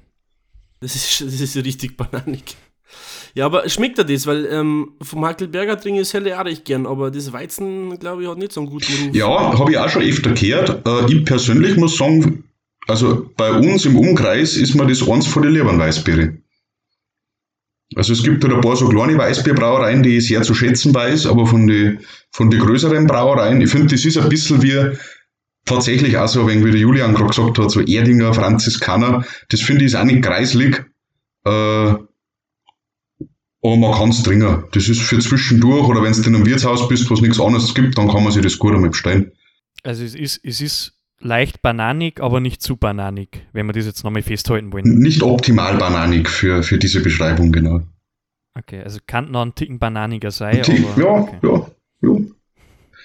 [0.80, 2.56] Das ist, das ist richtig bananig.
[3.35, 4.26] Ja, aber schmeckt er das?
[4.26, 8.23] Weil ähm, vom Hackelberger trinke ich das helle auch recht gern, aber das Weizen, glaube
[8.23, 9.14] ich, hat nicht so einen guten Ruf.
[9.14, 10.87] Ja, habe ich auch schon öfter gehört.
[10.87, 12.44] Äh, ich persönlich muss sagen,
[12.88, 16.38] also bei uns im Umkreis ist mir das eins von den lieben Weißbiere.
[17.96, 21.26] Also es gibt halt ein paar so kleine Weißbierbrauereien, die ich sehr zu schätzen weiß,
[21.26, 22.00] aber von den
[22.31, 24.96] von die größeren Brauereien, ich finde, das ist ein bisschen wie
[25.64, 29.85] tatsächlich auch so, wenn wie der Julian gerade gesagt hat, so Erdinger, Franziskaner, das finde
[29.85, 30.85] ich ist auch nicht kreislig,
[31.44, 31.94] äh,
[33.62, 34.64] aber man kann es trinken.
[34.73, 37.75] Das ist für zwischendurch oder wenn du in einem Wirtshaus bist, wo es nichts anderes
[37.75, 39.33] gibt, dann kann man sich das gut einmal bestellen.
[39.83, 44.05] Also es ist, es ist leicht bananig, aber nicht zu bananig, wenn wir das jetzt
[44.05, 44.85] nochmal festhalten wollen.
[44.99, 47.83] Nicht optimal bananig für, für diese Beschreibung, genau.
[48.59, 51.38] Okay, also kann noch ein Ticken bananiger sein, Tick, ja, okay.
[51.42, 51.66] ja,
[52.03, 52.16] ja.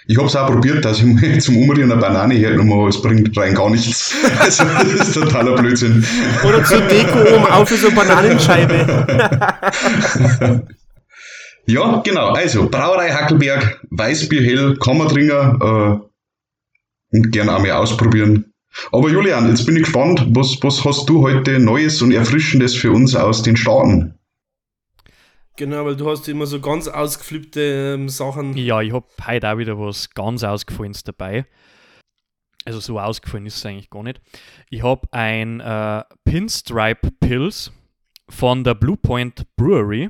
[0.07, 3.01] Ich habe es auch probiert, dass ich mal zum Umrühren eine Banane hergenommen habe, es
[3.01, 4.13] bringt rein gar nichts.
[4.39, 6.05] Also, das ist totaler Blödsinn.
[6.47, 8.75] Oder zur Deko oben auf für so eine Bananenscheibe.
[11.67, 12.29] Ja, genau.
[12.29, 15.97] Also, Brauerei Hackelberg, Weißbier hell, kann man trinken äh,
[17.11, 18.53] und gerne auch mal ausprobieren.
[18.91, 22.91] Aber Julian, jetzt bin ich gespannt, was, was hast du heute Neues und Erfrischendes für
[22.91, 24.14] uns aus den Staaten?
[25.57, 28.57] Genau, weil du hast immer so ganz ausgeflippte ähm, Sachen.
[28.57, 31.45] Ja, ich habe heute auch wieder was ganz Ausgefallenes dabei.
[32.65, 34.19] Also so ausgefallen ist es eigentlich gar nicht.
[34.69, 37.71] Ich habe ein äh, Pinstripe Pills
[38.27, 40.09] von der Blue Point Brewery.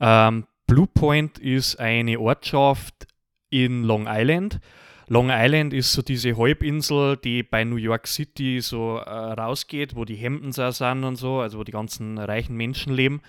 [0.00, 3.08] Ähm, Blue Point ist eine Ortschaft
[3.50, 4.60] in Long Island.
[5.08, 10.04] Long Island ist so diese Halbinsel, die bei New York City so äh, rausgeht, wo
[10.04, 13.22] die Hamptons auch sind und so, also wo die ganzen reichen Menschen leben.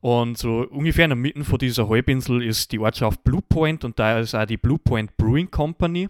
[0.00, 3.98] Und so ungefähr in der Mitte von dieser Halbinsel ist die Ortschaft Blue Point und
[3.98, 6.08] da ist auch die Blue Point Brewing Company.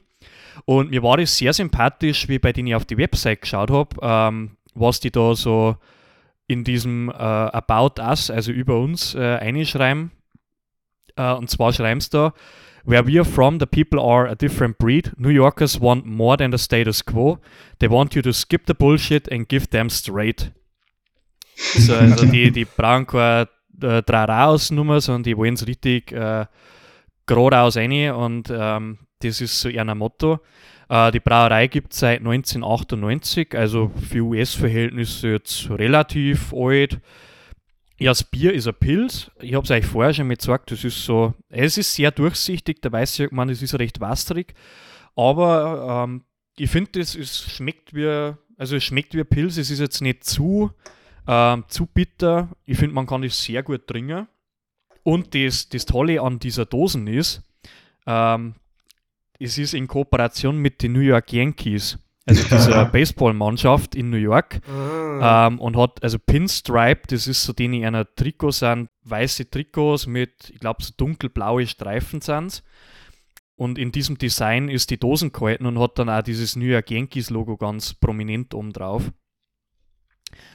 [0.65, 3.97] Und mir war das sehr sympathisch, wie bei denen ich auf die Website geschaut habe,
[4.03, 5.77] ähm, was die da so
[6.47, 10.11] in diesem äh, About Us, also über uns, äh, einschreiben.
[11.17, 12.33] Äh, und zwar schreiben sie da,
[12.85, 15.13] Where we are from, the people are a different breed.
[15.17, 17.39] New Yorkers want more than the status quo.
[17.79, 20.51] They want you to skip the bullshit and give them straight.
[21.55, 23.49] So, also die, die brauchen keine
[23.83, 26.47] äh, drei Raus-Nummer, sondern die wollen es richtig äh,
[27.27, 30.41] geradeaus rein und ähm, das ist so ihr Motto.
[30.89, 37.01] Äh, die Brauerei gibt es seit 1998, also für US-Verhältnisse jetzt relativ alt.
[38.03, 39.31] Ja, das Bier ist ein Pilz.
[39.41, 42.83] Ich habe es euch vorher schon mal gesagt, das ist so, es ist sehr durchsichtig,
[42.83, 44.55] da weiß ich, man, es ist recht wasserig,
[45.15, 46.25] aber ähm,
[46.57, 50.25] ich finde, es ist, schmeckt wie, also es schmeckt wie Pilz, es ist jetzt nicht
[50.25, 50.73] zu,
[51.29, 52.49] ähm, zu bitter.
[52.65, 54.27] Ich finde, man kann das sehr gut trinken.
[55.05, 57.43] Und das, das Tolle an dieser Dosen ist,
[58.07, 58.57] ähm,
[59.39, 61.99] es ist in Kooperation mit den New York Yankees.
[62.27, 64.61] Also dieser Baseballmannschaft in New York.
[64.69, 65.49] Ah.
[65.49, 70.07] Ähm, und hat, also Pinstripe, das ist so, die in einer Trikot sind, weiße Trikots
[70.07, 72.63] mit, ich glaube, so dunkelblaue Streifen sind
[73.57, 76.91] Und in diesem Design ist die Dosen gehalten und hat dann auch dieses New York
[76.91, 79.13] Yankees Logo ganz prominent oben drauf.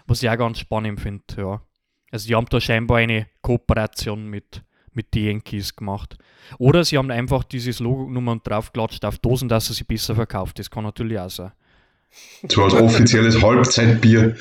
[0.08, 1.62] Was ich auch ganz spannend finde, ja.
[2.10, 4.64] Also die haben da scheinbar eine Kooperation mit,
[4.98, 6.18] mit den Yankees gemacht.
[6.58, 10.16] Oder sie haben einfach dieses Logo genommen und draufgelatscht auf Dosen, dass er sie besser
[10.16, 10.60] verkauft.
[10.60, 11.52] Das kann natürlich auch sein.
[12.50, 14.36] So als offizielles Halbzeitbier.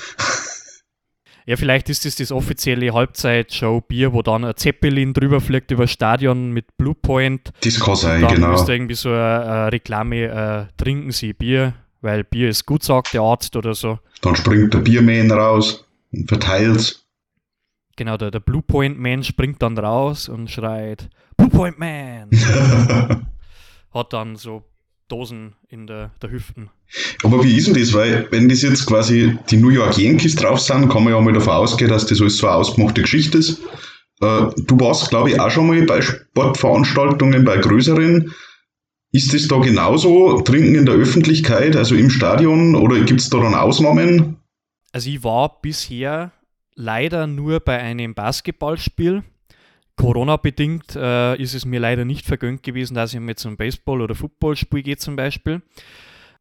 [1.49, 5.93] Ja, vielleicht ist das das offizielle Halbzeitshow-Bier, wo dann ein Zeppelin drüber fliegt über das
[5.93, 7.53] Stadion mit Bluepoint.
[7.61, 8.47] Das kann sein, dann genau.
[8.49, 12.67] Dann ist da irgendwie so eine, eine Reklame, äh, trinken Sie Bier, weil Bier ist
[12.67, 14.01] gut, sagt der Arzt oder so.
[14.23, 17.06] Dann springt der Bierman raus und verteilt
[17.97, 22.29] Genau, der, der Bluepoint Man springt dann raus und schreit Bluepoint Man!
[23.93, 24.65] Hat dann so
[25.09, 26.69] Dosen in der, der Hüften.
[27.23, 27.95] Aber wie ist denn das?
[27.95, 31.33] Weil, wenn das jetzt quasi die New York Yankees drauf sind, kann man ja mal
[31.33, 33.61] davon ausgehen, dass das alles so eine ausgemachte Geschichte ist.
[34.21, 38.35] Äh, du warst, glaube ich, auch schon mal bei Sportveranstaltungen, bei größeren.
[39.13, 40.41] Ist das da genauso?
[40.43, 44.37] Trinken in der Öffentlichkeit, also im Stadion, oder gibt es da dann Ausnahmen?
[44.93, 46.33] Also, ich war bisher
[46.77, 49.25] leider nur bei einem Basketballspiel.
[49.97, 54.15] Corona-bedingt äh, ist es mir leider nicht vergönnt gewesen, dass ich mit zum Baseball- oder
[54.15, 55.63] Footballspiel gehe zum Beispiel.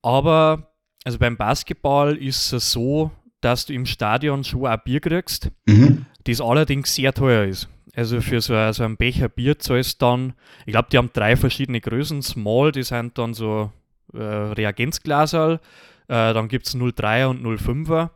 [0.02, 5.52] Aber also beim Basketball ist es so, dass du im Stadion schon ein Bier kriegst,
[5.66, 6.06] mhm.
[6.26, 7.70] das allerdings sehr teuer ist.
[7.96, 10.34] Also für so, so einen Becher Bier zahlst dann,
[10.66, 12.22] ich glaube, die haben drei verschiedene Größen.
[12.22, 13.72] Small, die sind dann so
[14.14, 15.62] äh, Reagenzglaserl.
[16.08, 18.10] Äh, dann gibt es 03er und 05er.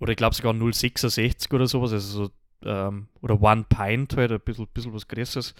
[0.00, 1.92] Oder ich glaube sogar 066 oder sowas.
[1.92, 2.30] Also so,
[2.68, 5.54] ähm, oder One Pint halt, ein bisschen, bisschen was Größeres.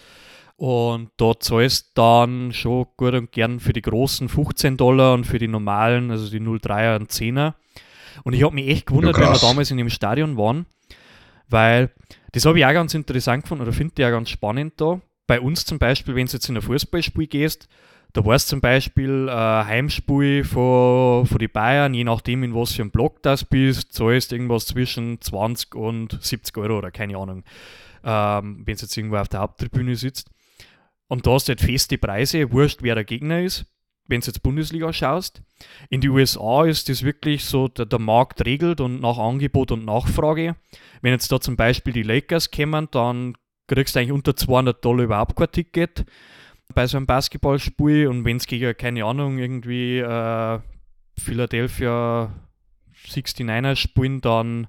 [0.57, 5.38] Und da zahlst dann schon gut und gern für die großen 15 Dollar und für
[5.38, 7.55] die normalen, also die 03er, einen 10er.
[8.24, 10.66] Und ich habe mich echt gewundert, ja, wenn wir damals in dem Stadion waren,
[11.48, 11.90] weil
[12.33, 15.00] das habe ich auch ganz interessant gefunden oder finde ich auch ganz spannend da.
[15.26, 17.68] Bei uns zum Beispiel, wenn du jetzt in ein Fußballspiel gehst,
[18.12, 22.73] da war es zum Beispiel äh, Heimspiel von, von den Bayern, je nachdem, in was
[22.73, 27.44] für einem Block das bist, zahlst irgendwas zwischen 20 und 70 Euro oder keine Ahnung,
[28.05, 30.31] ähm, wenn du jetzt irgendwo auf der Haupttribüne sitzt.
[31.09, 33.66] Und da hast du halt feste Preise, wurscht, wer der Gegner ist,
[34.07, 35.42] wenn du jetzt Bundesliga schaust.
[35.88, 39.85] In den USA ist das wirklich so, der, der Markt regelt und nach Angebot und
[39.85, 40.57] Nachfrage.
[41.03, 43.37] Wenn jetzt da zum Beispiel die Lakers kommen, dann
[43.68, 46.05] kriegst du eigentlich unter 200 Dollar überhaupt kein Ticket
[46.74, 48.09] bei so einem Basketballspiel.
[48.09, 50.59] Und wenn es gegen, keine Ahnung, irgendwie äh,
[51.18, 52.33] Philadelphia
[53.09, 54.68] 69ers spielen, dann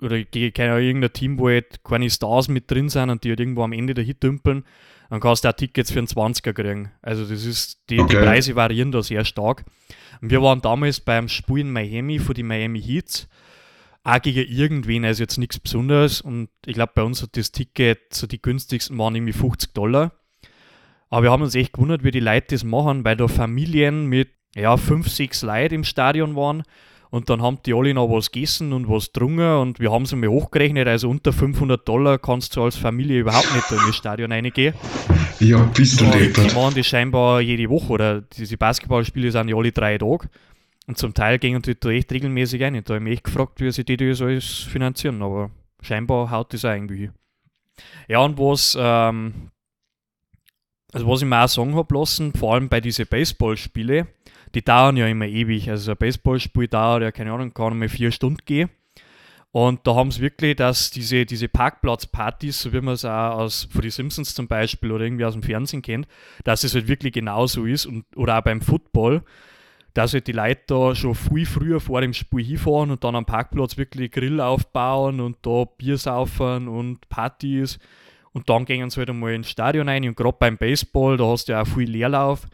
[0.00, 3.30] oder gegen keine Ahnung, irgendein Team, wo halt keine Stars mit drin sind und die
[3.30, 4.64] halt irgendwo am Ende dahin dümpeln,
[5.08, 6.90] dann kannst du auch Tickets für einen 20er kriegen.
[7.02, 8.16] Also das ist, die, okay.
[8.16, 9.64] die Preise variieren da sehr stark.
[10.20, 13.28] Und wir waren damals beim Spiel in Miami für die Miami Heats,
[14.04, 16.20] auch gegen irgendwen, also jetzt nichts Besonderes.
[16.20, 20.12] Und ich glaube, bei uns hat das Ticket, so die günstigsten waren irgendwie 50 Dollar.
[21.12, 24.30] Aber wir haben uns echt gewundert, wie die Leute das machen, weil da Familien mit
[24.56, 26.62] ja, fünf, sechs Leuten im Stadion waren
[27.10, 30.14] und dann haben die alle noch was gegessen und was getrunken und wir haben es
[30.14, 34.32] einmal hochgerechnet, also unter 500 Dollar kannst du als Familie überhaupt nicht in das Stadion
[34.32, 34.72] reingehen.
[35.38, 36.50] Ja, bist du deppert.
[36.50, 40.30] Die machen das scheinbar jede Woche oder diese Basketballspiele sind ja alle drei Tage.
[40.86, 42.82] Und zum Teil gehen die da echt regelmäßig ein.
[42.84, 45.50] Da habe ich mich echt gefragt, wie sie die das alles finanzieren, aber
[45.82, 47.12] scheinbar haut das auch irgendwie hin.
[48.08, 49.50] Ja, und was, ähm,
[50.92, 54.06] also was ich mir auch sagen habe lassen, vor allem bei diesen Baseballspielen,
[54.54, 55.70] die dauern ja immer ewig.
[55.70, 58.68] Also ein Baseballspiel dauert ja, keine Ahnung, kann mal vier Stunden gehen.
[59.52, 63.68] Und da haben sie wirklich, dass diese, diese Parkplatzpartys, so wie man es auch aus
[63.70, 66.08] von die Simpsons zum Beispiel oder irgendwie aus dem Fernsehen kennt,
[66.44, 69.22] dass es halt wirklich genauso ist und, oder auch beim Football,
[69.92, 73.26] dass halt die Leute da schon viel früher vor dem Spiel hinfahren und dann am
[73.26, 77.78] Parkplatz wirklich Grill aufbauen und da Bier saufen und Partys
[78.32, 81.48] und dann gehen sie halt einmal ins Stadion rein und gerade beim Baseball, da hast
[81.48, 82.46] du ja auch viel Leerlauf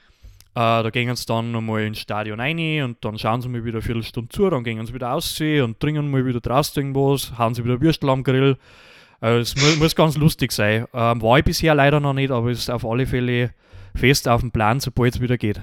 [0.58, 3.76] äh, da gehen sie dann nochmal ins Stadion rein und dann schauen sie mal wieder
[3.76, 7.54] eine Viertelstunde zu, dann gehen sie wieder aussehen und trinken mal wieder draußen irgendwas, hauen
[7.54, 8.56] sie wieder Würstel am Grill.
[9.20, 10.86] Also es muss, muss, ganz lustig sein.
[10.92, 13.54] Ähm, war ich bisher leider noch nicht, aber es ist auf alle Fälle
[13.94, 15.60] fest auf dem Plan, sobald es wieder geht.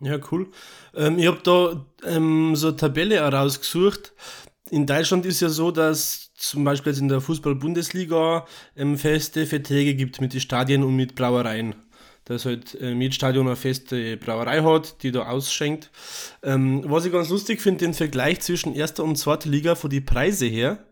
[0.00, 0.48] Ja, cool.
[0.96, 4.12] Ähm, ich habe da ähm, so eine Tabelle herausgesucht.
[4.70, 8.46] In Deutschland ist ja so, dass zum Beispiel jetzt in der Fußball-Bundesliga
[8.76, 11.74] ähm, feste Verträge gibt mit den Stadien und mit Brauereien
[12.28, 15.90] dass halt äh, jedes Stadion eine feste Brauerei hat, die da ausschenkt.
[16.42, 20.02] Ähm, was ich ganz lustig finde, den Vergleich zwischen erster und zweiter Liga von die
[20.02, 20.84] Preise her.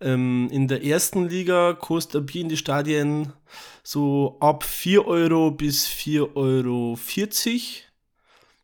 [0.00, 3.32] Ähm, in der ersten Liga kostet ein Bier in die Stadien
[3.84, 6.98] so ab 4 Euro bis 4,40 Euro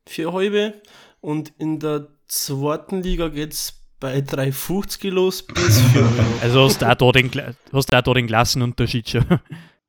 [0.07, 0.83] für halbe.
[1.21, 6.13] und in der zweiten Liga geht es bei 3,50 los bis 4 Euro.
[6.43, 7.31] Also hast du auch da den,
[7.73, 9.25] hast du auch da den Klassenunterschied schon.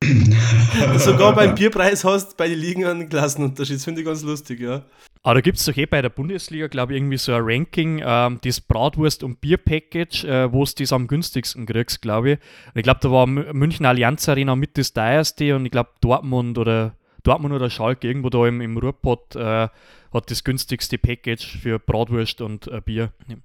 [0.98, 3.76] Sogar beim Bierpreis hast du bei den Ligen einen Klassenunterschied.
[3.76, 4.82] Das finde ich ganz lustig, ja.
[5.24, 8.02] Aber da gibt es doch eh bei der Bundesliga, glaube ich, irgendwie so ein Ranking,
[8.04, 12.38] ähm, das Bratwurst- und Bier-Package, äh, wo du das am günstigsten kriegst, glaube ich.
[12.74, 16.58] Und ich glaube, da war München Allianz Arena mit das teuerste und ich glaube Dortmund
[16.58, 19.68] oder Dortmund oder Schalke irgendwo da im, im Ruhrpott äh,
[20.12, 23.12] hat das günstigste Package für Bratwurst und äh, Bier.
[23.28, 23.36] Ja.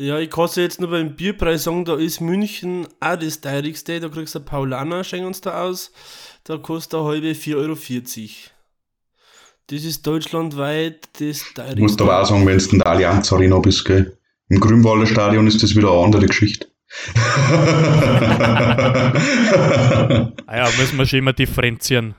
[0.00, 3.98] Ja, ich kann es jetzt nur beim Bierpreis sagen, da ist München auch das teuerste.
[3.98, 5.90] Da kriegst du Paulaner, schenken uns da aus.
[6.44, 7.76] Da kostet eine halbe 4,40 Euro.
[9.66, 13.58] Das ist deutschlandweit das Ich muss aber auch sagen, wenn du in der Allianz Arena
[13.58, 14.16] bist, gell?
[14.48, 16.68] Im Grünwalder Stadion ist das wieder eine andere Geschichte.
[20.46, 22.14] Ah ja, müssen wir schon immer differenzieren.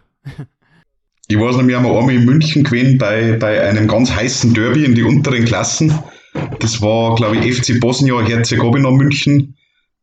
[1.27, 4.83] Ich weiß noch, wir haben einmal in München gewesen bei, bei einem ganz heißen Derby
[4.83, 5.97] in die unteren Klassen.
[6.59, 9.55] Das war, glaube ich, FC Bosnia Herzegowina München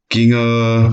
[0.09, 0.91] gegen, äh,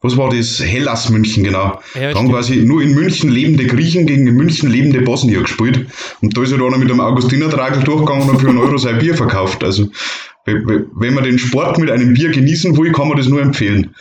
[0.00, 0.60] was war das?
[0.62, 1.80] Hellas München, genau.
[1.94, 5.86] Ja, Da haben quasi nur in München lebende Griechen gegen in München lebende Bosnier gespielt.
[6.20, 9.14] Und da ist halt einer mit einem Augustinertragel durchgegangen und für einen Euro sein Bier
[9.14, 9.64] verkauft.
[9.64, 9.84] Also,
[10.44, 13.40] we- we- wenn man den Sport mit einem Bier genießen will, kann man das nur
[13.40, 13.94] empfehlen.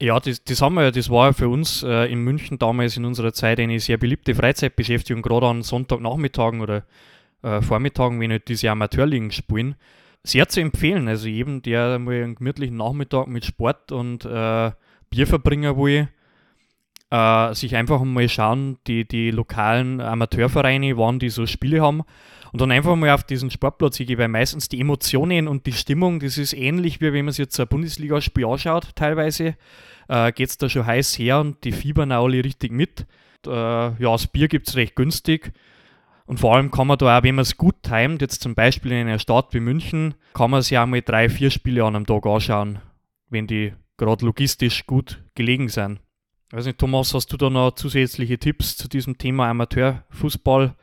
[0.00, 2.96] Ja, das, das haben wir ja, das war ja für uns äh, in München damals
[2.96, 6.84] in unserer Zeit eine sehr beliebte Freizeitbeschäftigung, gerade an Sonntagnachmittagen oder
[7.44, 9.76] äh, Vormittagen, wenn halt diese Amateurligen spielen.
[10.22, 14.70] Sehr zu empfehlen, also jedem, der mal einen gemütlichen Nachmittag mit Sport und äh,
[15.10, 16.08] Bier verbringen will,
[17.10, 22.02] äh, sich einfach mal schauen, die, die lokalen Amateurvereine, wann die so Spiele haben
[22.52, 26.20] und dann einfach mal auf diesen Sportplatz gehen, weil meistens die Emotionen und die Stimmung,
[26.20, 29.56] das ist ähnlich wie wenn man sich jetzt ein Bundesligaspiel anschaut, teilweise.
[30.08, 33.06] Äh, Geht es da schon heiß her und die fiebern auch alle richtig mit.
[33.46, 35.52] Äh, ja, das Bier gibt es recht günstig.
[36.26, 38.92] Und vor allem kann man da auch, wenn man es gut timet, jetzt zum Beispiel
[38.92, 42.06] in einer Stadt wie München, kann man sich auch mal drei, vier Spiele an einem
[42.06, 42.78] Tag anschauen,
[43.28, 46.00] wenn die gerade logistisch gut gelegen sind.
[46.48, 50.74] Ich weiß nicht, Thomas, hast du da noch zusätzliche Tipps zu diesem Thema Amateurfußball?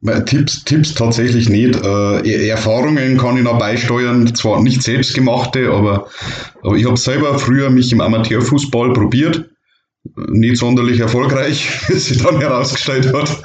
[0.00, 1.76] Weil Tipps, Tipps tatsächlich nicht.
[1.84, 6.08] Äh, Erfahrungen kann ich noch beisteuern, zwar nicht selbstgemachte, aber,
[6.62, 9.50] aber ich habe selber früher mich im Amateurfußball probiert.
[10.14, 13.42] Nicht sonderlich erfolgreich, wie sich dann herausgestellt hat.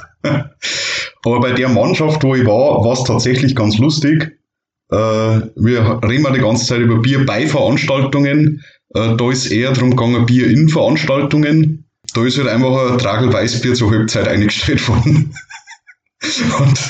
[1.24, 4.38] Aber bei der Mannschaft, wo ich war, war es tatsächlich ganz lustig.
[4.90, 8.62] Äh, wir reden ja die ganze Zeit über Bier bei Veranstaltungen.
[8.94, 11.84] Äh, da ist eher darum gegangen, Bier in Veranstaltungen.
[12.14, 15.34] Da ist halt einfach ein Tragel Weißbier zur Halbzeit eingestellt worden.
[16.58, 16.80] Und,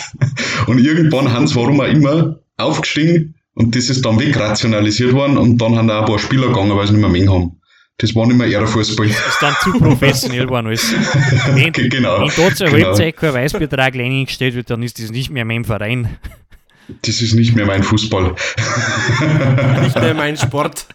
[0.66, 5.58] und irgendwann haben sie, warum auch immer, aufgestiegen und das ist dann wegrationalisiert worden und
[5.58, 7.60] dann haben auch ein paar Spieler gegangen, weil sie nicht mehr Mengen haben.
[8.02, 9.06] Das war nicht mehr eher Fußball.
[9.06, 10.92] ist dann zu professionell geworden alles.
[11.54, 12.20] Wenn, genau.
[12.20, 12.86] wenn da zur genau.
[12.88, 16.18] Halbzeit kein Weißbetrag eingestellt wird, dann ist das nicht mehr mein Verein.
[17.02, 18.34] Das ist nicht mehr mein Fußball.
[19.82, 20.86] Nicht mehr mein Sport.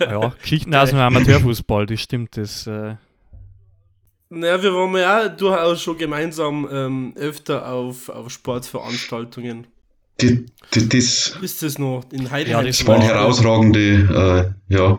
[0.00, 2.36] Ja, Geschichten aus dem Amateurfußball, das stimmt.
[2.36, 2.94] Das, äh,
[4.30, 9.66] Naja, wir waren ja auch durchaus schon gemeinsam ähm, öfter auf, auf Sportveranstaltungen.
[10.20, 12.66] Die, die, das Ist das noch in Ja, Heidenheim?
[12.66, 14.98] das waren war- herausragende, äh, ja,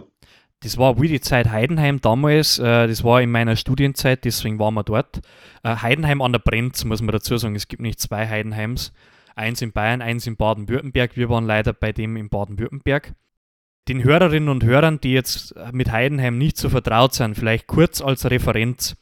[0.64, 4.76] das war wie die Zeit Heidenheim damals, äh, das war in meiner Studienzeit, deswegen waren
[4.76, 5.22] wir dort.
[5.64, 8.94] Äh, Heidenheim an der Brenz, muss man dazu sagen, es gibt nicht zwei Heidenheims.
[9.36, 11.16] Eins in Bayern, eins in Baden-Württemberg.
[11.16, 13.16] Wir waren leider bei dem in Baden-Württemberg.
[13.88, 18.30] Den Hörerinnen und Hörern, die jetzt mit Heidenheim nicht so vertraut sind, vielleicht kurz als
[18.30, 18.96] Referenz.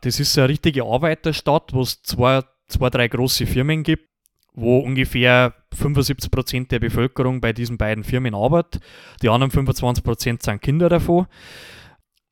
[0.00, 4.08] Das ist eine richtige Arbeiterstadt, wo es zwei, zwei, drei große Firmen gibt,
[4.54, 8.82] wo ungefähr 75% der Bevölkerung bei diesen beiden Firmen arbeitet.
[9.22, 11.26] Die anderen 25% sind Kinder davon.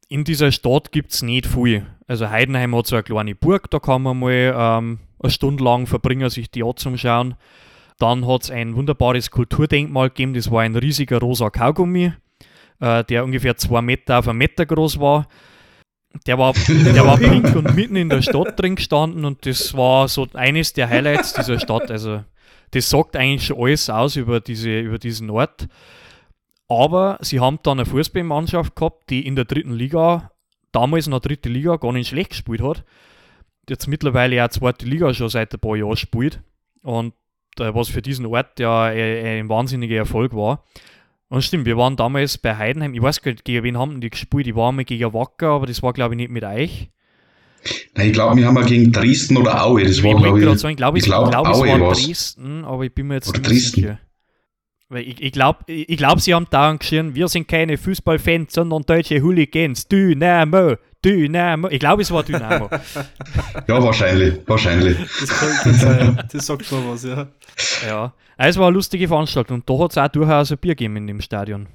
[0.08, 1.86] In dieser Stadt gibt es nicht viel.
[2.06, 5.86] Also Heidenheim hat so eine kleine Burg, da kann man mal ähm, eine Stunde lang
[5.86, 7.34] verbringen, sich die anzuschauen.
[7.98, 12.12] Dann hat es ein wunderbares Kulturdenkmal gegeben, das war ein riesiger rosa Kaugummi,
[12.80, 15.26] äh, der ungefähr zwei Meter auf einen Meter groß war.
[16.26, 20.06] Der war, der war pink und mitten in der Stadt drin gestanden und das war
[20.06, 21.90] so eines der Highlights dieser Stadt.
[21.90, 22.22] Also
[22.74, 25.68] das sagt eigentlich schon alles aus über, diese, über diesen Ort.
[26.68, 30.32] Aber sie haben dann eine Fußballmannschaft gehabt, die in der dritten Liga,
[30.72, 32.84] damals noch dritte Liga, gar nicht schlecht gespielt hat.
[33.68, 36.42] Jetzt mittlerweile auch zweite Liga schon seit ein paar Jahren spielt.
[36.82, 37.14] Und
[37.58, 40.64] äh, was für diesen Ort ja ein, ein wahnsinniger Erfolg war.
[41.28, 44.10] Und stimmt, wir waren damals bei Heidenheim, ich weiß gar nicht, gegen wen haben die
[44.10, 44.46] gespielt?
[44.46, 46.90] Ich war mal gegen Wacker, aber das war glaube ich nicht mit euch.
[47.94, 50.54] Nein, ich glaube, wir haben ja gegen Dresden oder Aue, das war, ich wollte glaube
[50.54, 52.04] ich, sagen, ich glaube, ich es, glaub, glaub, es Aue war war's.
[52.04, 53.80] Dresden, aber ich bin mir jetzt Oder nicht Dresden.
[53.80, 53.98] sicher.
[54.88, 58.82] Weil ich, ich glaube, ich glaub, sie haben da geschrien, wir sind keine Fußballfans, sondern
[58.82, 59.88] deutsche Hooligans.
[59.88, 61.68] Dynamo, Dynamo.
[61.68, 62.68] Ich glaube, es war Dynamo.
[63.68, 64.96] Ja, wahrscheinlich, wahrscheinlich.
[65.20, 66.22] Das sein.
[66.30, 67.28] Das sagt schon was, ja.
[67.86, 68.12] ja.
[68.36, 69.60] Es war eine lustige Veranstaltung.
[69.60, 71.66] Und da hat es auch durchaus ein Bier gegeben in dem Stadion.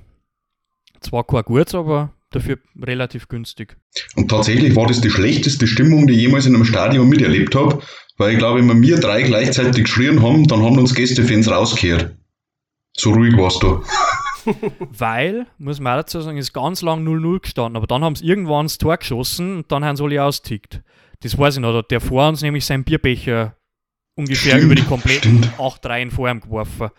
[1.02, 3.78] Zwar kein gutes, aber dafür relativ günstig.
[4.16, 7.82] Und tatsächlich war das die schlechteste Stimmung, die ich jemals in einem Stadion miterlebt habe,
[8.18, 12.16] weil ich glaube, wenn wir drei gleichzeitig geschrien haben, dann haben uns Gästefans rausgekehrt.
[12.98, 13.84] So ruhig warst du.
[14.98, 18.26] Weil, muss man auch dazu sagen, ist ganz lang 0-0 gestanden, aber dann haben sie
[18.26, 20.82] irgendwann das Tor geschossen und dann haben sie alle austickt.
[21.22, 23.56] Das weiß ich noch, da hat der vor uns nämlich seinen Bierbecher
[24.16, 25.60] ungefähr Stimmt, über die kompletten stimmt.
[25.60, 26.90] acht Reihen vor ihm geworfen.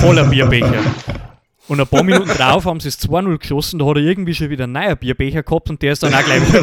[0.00, 0.82] Voller Bierbecher.
[1.68, 4.50] Und ein paar Minuten drauf haben sie es 2-0 geschossen, da hat er irgendwie schon
[4.50, 6.62] wieder einen neuen Bierbecher gehabt und der ist dann auch gleich wieder.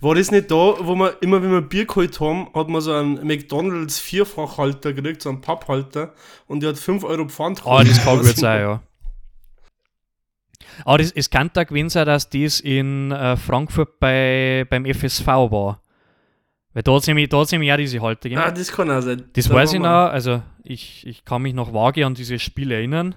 [0.00, 2.92] War das nicht da, wo man immer, wenn wir Bier geholt haben, hat man so
[2.92, 6.12] einen McDonalds Vierfachhalter gekriegt, so einen Papphalter,
[6.46, 8.82] und der hat 5 Euro Pfand Ah, das kann gut sein, ja.
[10.84, 15.26] Aber das, es kann da gewesen sein, dass das in äh, Frankfurt bei, beim FSV
[15.26, 15.80] war.
[16.74, 18.42] Weil da hat nämlich, da nämlich auch diese Halter gegeben.
[18.44, 19.24] Ah, das kann auch sein.
[19.32, 22.72] Das Da weiß ich noch, also ich, ich kann mich noch vage an dieses Spiel
[22.72, 23.14] erinnern.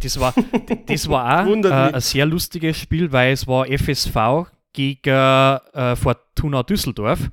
[0.00, 0.32] Das war,
[0.86, 6.62] das war auch äh, ein sehr lustiges Spiel, weil es war FSV gegen äh, Fortuna
[6.62, 7.28] Düsseldorf.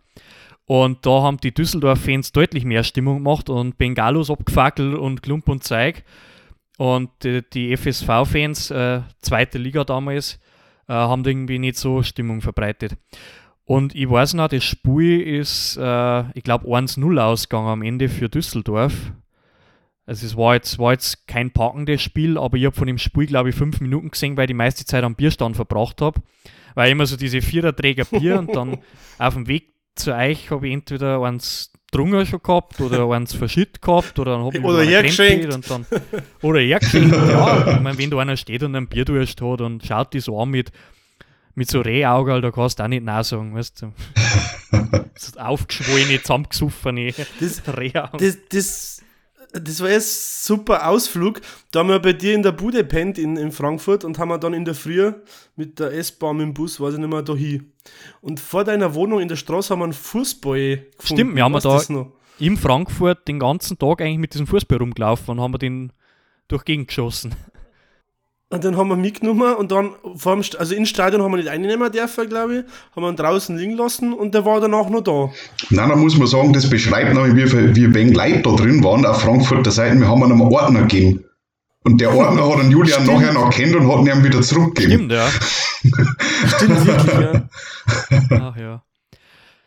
[0.65, 5.63] Und da haben die Düsseldorf-Fans deutlich mehr Stimmung gemacht und Bengalos abgefackelt und Klump und
[5.63, 6.03] Zeug.
[6.77, 10.39] Und die, die FSV-Fans, äh, zweite Liga damals,
[10.87, 12.93] äh, haben irgendwie nicht so Stimmung verbreitet.
[13.65, 18.27] Und ich weiß noch, das Spiel ist, äh, ich glaube, 1-0 ausgegangen am Ende für
[18.27, 18.93] Düsseldorf.
[20.05, 23.25] Also es war jetzt, war jetzt kein packendes Spiel, aber ich habe von dem Spiel,
[23.25, 26.21] glaube ich, fünf Minuten gesehen, weil ich die meiste Zeit am Bierstand verbracht habe.
[26.75, 28.79] Weil immer so diese Viererträger Bier und dann
[29.17, 33.81] auf dem Weg zu euch habe ich entweder eins drungen schon gehabt oder eins verschütt
[33.81, 35.53] gehabt oder dann habe ich Oder hergeschenkt.
[35.53, 35.85] Und dann,
[36.41, 37.75] oder hergeschenkt, ja.
[37.75, 40.49] Ich meine, wenn da einer steht und einen Bierdurst hat und schaut die so an
[40.49, 40.71] mit,
[41.55, 43.93] mit so Rehaugen, da kannst du auch nicht Nein sagen, weißt du.
[45.15, 48.19] so aufgeschwollene, zusammengesoffene Das- Rehaugen.
[48.19, 49.01] Das, das,
[49.53, 51.41] das war jetzt super Ausflug.
[51.71, 54.39] Da haben wir bei dir in der Bude pennt in, in Frankfurt und haben wir
[54.39, 55.13] dann in der Früh
[55.55, 57.71] mit der S-Bahn, mit dem Bus, weiß ich nicht mehr, da hin.
[58.21, 61.21] Und vor deiner Wohnung in der Straße haben wir einen Fußball gefunden.
[61.21, 62.07] Stimmt, wir haben da-
[62.39, 65.93] in Frankfurt den ganzen Tag eigentlich mit diesem Fußball rumgelaufen und haben wir den
[66.47, 67.35] durch Gegend geschossen.
[68.53, 71.37] Und dann haben wir mitgenommen und dann, vor dem, St- also ins Stadion haben wir
[71.37, 72.63] nicht reinnehmen dürfen, glaube ich,
[72.95, 75.31] haben wir ihn draußen liegen lassen und der war danach noch da.
[75.71, 79.07] Nein, da muss man sagen, das beschreibt nämlich, wie, wie wenig Leute da drin waren
[79.07, 79.99] auf Frankfurter Seiten.
[80.01, 81.25] Wir haben ihm einen Ordner gegeben.
[81.83, 83.19] Und der Ordner hat den Julian Stimmt.
[83.21, 85.09] nachher noch kennt und hat ihn ihm wieder zurückgegeben.
[85.09, 85.27] Stimmt, ja.
[86.47, 87.49] Stimmt wirklich, ja.
[88.39, 88.83] Ach ja.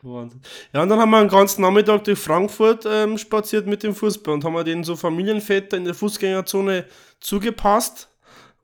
[0.03, 0.41] Wahnsinn.
[0.73, 4.33] Ja, und dann haben wir einen ganzen Nachmittag durch Frankfurt ähm, spaziert mit dem Fußball
[4.35, 6.85] und haben wir den so Familienväter in der Fußgängerzone
[7.19, 8.09] zugepasst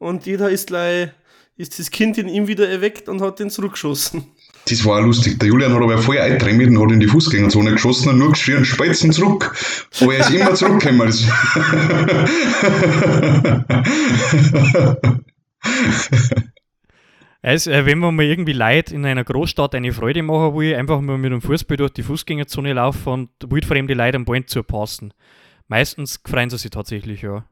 [0.02, 1.10] und jeder ist gleich,
[1.56, 4.24] ist das Kind in ihm wieder erweckt und hat den zurückgeschossen.
[4.68, 5.38] Das war auch lustig.
[5.38, 8.64] Der Julian hat aber voll eingetrennt und hat in die Fußgängerzone geschossen und nur geschrien,
[8.64, 9.54] Speizen zurück.
[10.00, 11.02] Aber er ist immer zurückgekommen.
[17.42, 21.00] Also, äh, wenn man mal irgendwie Leute in einer Großstadt eine Freude machen will, einfach
[21.00, 25.12] mal mit dem Fußball durch die Fußgängerzone laufen und wildfremde Leute am Band zu passen.
[25.68, 27.44] Meistens freuen sie sich tatsächlich, ja.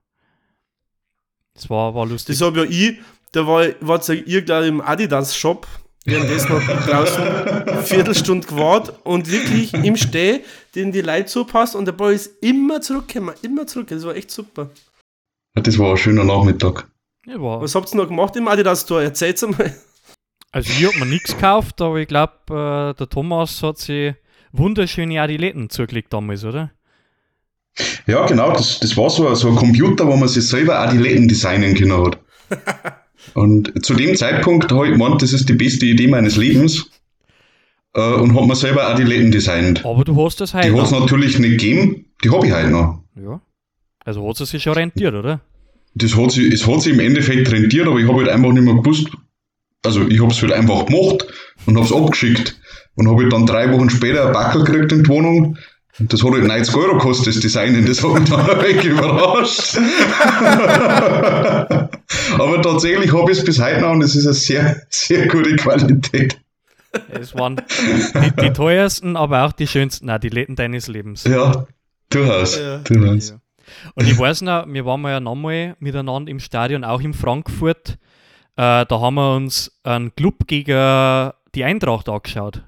[1.54, 2.38] Das war, war lustig.
[2.38, 2.98] Das habe ja ich,
[3.32, 5.66] da war, war ja ihr glaube ich im Adidas-Shop,
[6.04, 10.40] währenddessen habe ich draußen eine Viertelstunde gewartet und wirklich im Steh,
[10.74, 13.88] den die Leute zupasst und der Ball ist immer zurückgekommen, immer zurück.
[13.88, 14.70] Das war echt super.
[15.54, 16.88] das war ein schöner Nachmittag.
[17.26, 19.04] ja, war, Was habt ihr noch gemacht im Adidas-Store?
[19.04, 19.74] Erzählt's einmal.
[20.52, 24.14] also, ich habe mir nichts gekauft, aber ich glaube, äh, der Thomas hat sich
[24.52, 26.72] wunderschöne Adiletten zugelegt damals, oder?
[28.06, 31.28] Ja, genau, das, das war so, ein- so ein Computer, wo man sich selber Adiletten
[31.28, 32.18] designen können hat.
[33.34, 36.90] Und zu dem Zeitpunkt habe ich gemeint, das ist die beste Idee meines Lebens.
[37.94, 39.84] Äh, und habe mir selber Adiletten designt.
[39.84, 42.70] Aber du hast das Die heute hat es natürlich nicht gegeben, die habe ich halt
[42.70, 43.02] noch.
[43.20, 43.40] Ja.
[44.04, 45.40] Also hat es sich schon rentiert, oder?
[45.94, 48.62] Das hat sich, es hat sich im Endeffekt rentiert, aber ich habe halt einfach nicht
[48.62, 49.08] mehr gewusst.
[49.84, 51.26] Also ich habe es halt einfach gemacht
[51.66, 52.56] und habe es abgeschickt.
[52.94, 55.56] Und habe halt dann drei Wochen später ein Backel gekriegt in die Wohnung.
[55.98, 57.84] Und das hat halt 90 Euro gekostet, das Designen.
[57.84, 59.76] Das hat mich dann wenig überrascht.
[62.38, 65.56] aber tatsächlich habe ich es bis heute noch und es ist eine sehr, sehr gute
[65.56, 66.40] Qualität.
[67.08, 71.24] Es waren die, die teuersten, aber auch die schönsten Adiletten deines Lebens.
[71.24, 71.66] Ja,
[72.08, 72.58] durchaus.
[72.58, 72.78] Ja.
[72.78, 73.30] durchaus.
[73.30, 73.40] Ja.
[73.94, 77.98] Und ich weiß noch, wir waren mal ja nochmal miteinander im Stadion, auch in Frankfurt.
[78.56, 82.62] Äh, da haben wir uns einen Club gegen die Eintracht angeschaut.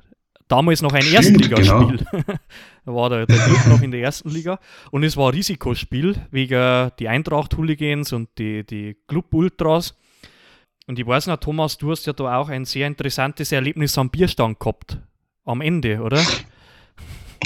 [0.53, 2.07] Damals noch ein Stimmt, Erstligaspiel.
[2.85, 4.59] Er war der, der dritte noch in der ersten Liga.
[4.91, 9.95] Und es war ein Risikospiel wegen die Eintracht-Hooligans und die, die Club-Ultras.
[10.89, 14.11] Und ich weiß noch, Thomas, du hast ja da auch ein sehr interessantes Erlebnis am
[14.11, 14.99] Bierstand gehabt.
[15.47, 16.21] Am Ende, oder?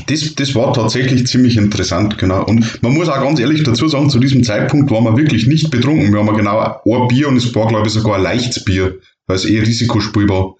[0.09, 2.45] Das, das war tatsächlich ziemlich interessant, genau.
[2.45, 5.71] Und man muss auch ganz ehrlich dazu sagen, zu diesem Zeitpunkt waren wir wirklich nicht
[5.71, 6.13] betrunken.
[6.13, 8.99] Wir haben genau ein Bier und es war, glaube ich, sogar ein leichtes Bier,
[9.29, 10.57] weil es eh Risikospiel war.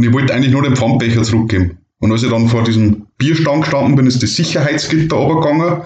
[0.00, 1.76] Und ich wollte eigentlich nur den Pfandbecher zurückgeben.
[1.98, 5.82] Und als ich dann vor diesem Bierstand gestanden bin, ist das Sicherheitsgitter runtergegangen.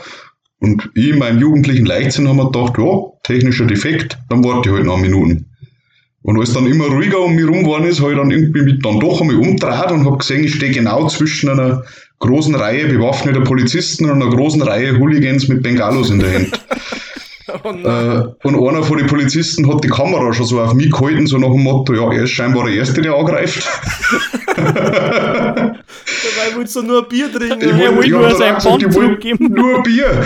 [0.61, 4.75] Und ich in meinem jugendlichen Leichtsinn haben mir gedacht, ja, technischer Defekt, dann warte ich
[4.77, 5.47] halt noch Minuten.
[6.23, 8.79] Und als dann immer ruhiger um mich rum geworden ist, habe ich dann irgendwie mich
[8.85, 11.83] dann doch einmal umgedreht und habe gesehen, ich stehe genau zwischen einer
[12.21, 16.65] großen Reihe bewaffneter Polizisten und einer großen Reihe Hooligans mit Bengalos in der Hand.
[17.65, 21.27] oh äh, und einer von den Polizisten hat die Kamera schon so auf mich gehalten,
[21.27, 23.69] so nach dem Motto, ja, er ist scheinbar der Erste, der angreift.
[26.35, 27.61] Dabei willst du nur ein Bier trinken.
[27.61, 29.53] Ich will, will nur sein Pfand geben.
[29.53, 30.25] Nur ein Bier.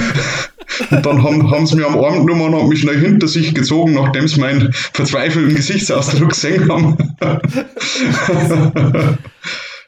[0.91, 3.55] Und dann haben, haben sie mir am Arm genommen und haben mich schnell hinter sich
[3.55, 6.97] gezogen, nachdem sie meinen verzweifelten Gesichtsausdruck gesehen haben.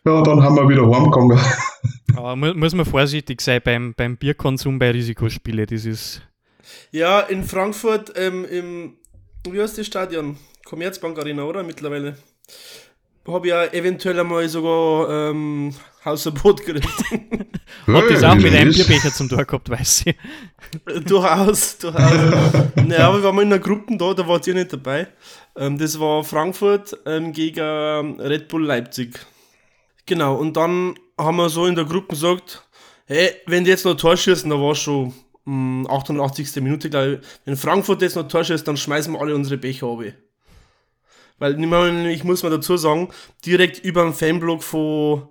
[0.04, 1.38] ja, dann haben wir wieder heimgegangen.
[2.16, 6.22] Aber muss man vorsichtig sein beim, beim Bierkonsum bei Risikospiele, das ist.
[6.92, 8.96] Ja, in Frankfurt ähm, im,
[9.48, 10.36] wie heißt das Stadion?
[10.64, 11.62] Commerzbank Arena, oder?
[11.62, 12.16] Mittlerweile.
[13.26, 16.88] Habe ich ja eventuell einmal sogar ähm, Hausverbot gekriegt.
[17.86, 20.16] Hat das auch mit einem Bierbecher zum Tor gehabt, weiß ich.
[21.04, 22.02] durchaus, durchaus.
[22.76, 25.08] naja, aber wir waren mal in einer Gruppe da, da wart ihr nicht dabei.
[25.56, 29.18] Ähm, das war Frankfurt ähm, gegen Red Bull Leipzig.
[30.06, 32.66] Genau, und dann haben wir so in der Gruppe gesagt,
[33.06, 35.12] hey, wenn die jetzt noch Tor schießen, da war schon
[35.50, 36.56] mh, 88.
[36.56, 39.86] Minute, glaube ich, wenn Frankfurt jetzt noch Tor schießt, dann schmeißen wir alle unsere Becher
[39.86, 40.02] ab.
[41.38, 43.08] Weil ich muss mal dazu sagen,
[43.44, 45.28] direkt über dem Fanblock von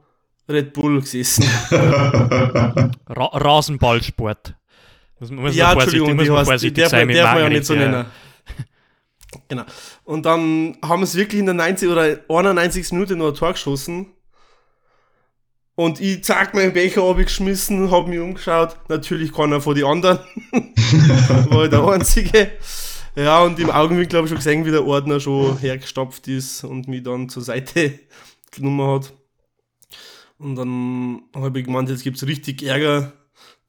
[0.50, 1.44] Red Bull gesessen.
[1.70, 4.56] Ra Rasenballsport.
[5.20, 8.06] Muss, muss ja, Entschuldigung, muss man vorsichtig darf, sein darf man ja nicht so nennen.
[9.48, 9.64] Genau.
[10.06, 12.92] Und dann haben es wirklich in der 90 oder 91.
[12.94, 14.08] Minute noch ein Tor geschossen.
[15.80, 18.76] Und ich zack meinen Becher abgeschmissen, hab mich umgeschaut.
[18.90, 20.20] Natürlich keiner von den anderen.
[21.52, 22.52] War ich der Einzige.
[23.16, 26.90] Ja, und im Augenblick habe ich schon gesehen, wie der Ordner schon hergestopft ist und
[26.90, 27.98] mich dann zur Seite
[28.52, 29.14] genommen hat.
[30.38, 33.14] Und dann habe ich gemeint, jetzt gibt es richtig Ärger.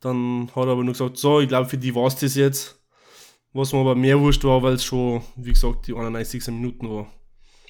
[0.01, 2.77] Dann hat er aber nur gesagt, so, ich glaube, für die war es das jetzt.
[3.53, 6.45] Was mir aber mehr wurscht war, weil es schon, wie gesagt, die 91.
[6.49, 7.07] Minuten war.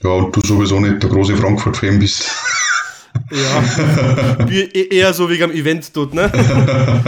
[0.03, 2.30] Ja, und du sowieso nicht der große Frankfurt-Fan bist.
[3.31, 6.31] Ja, e-, eher so wie am Event dort, ne?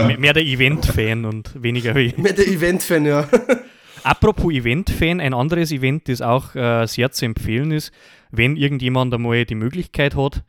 [0.19, 2.13] Mehr der Event-Fan und weniger wie.
[2.17, 3.27] Mehr der Event-Fan, ja.
[4.03, 7.91] Apropos Event-Fan, ein anderes Event, das auch äh, sehr zu empfehlen ist,
[8.31, 10.43] wenn irgendjemand einmal die Möglichkeit hat,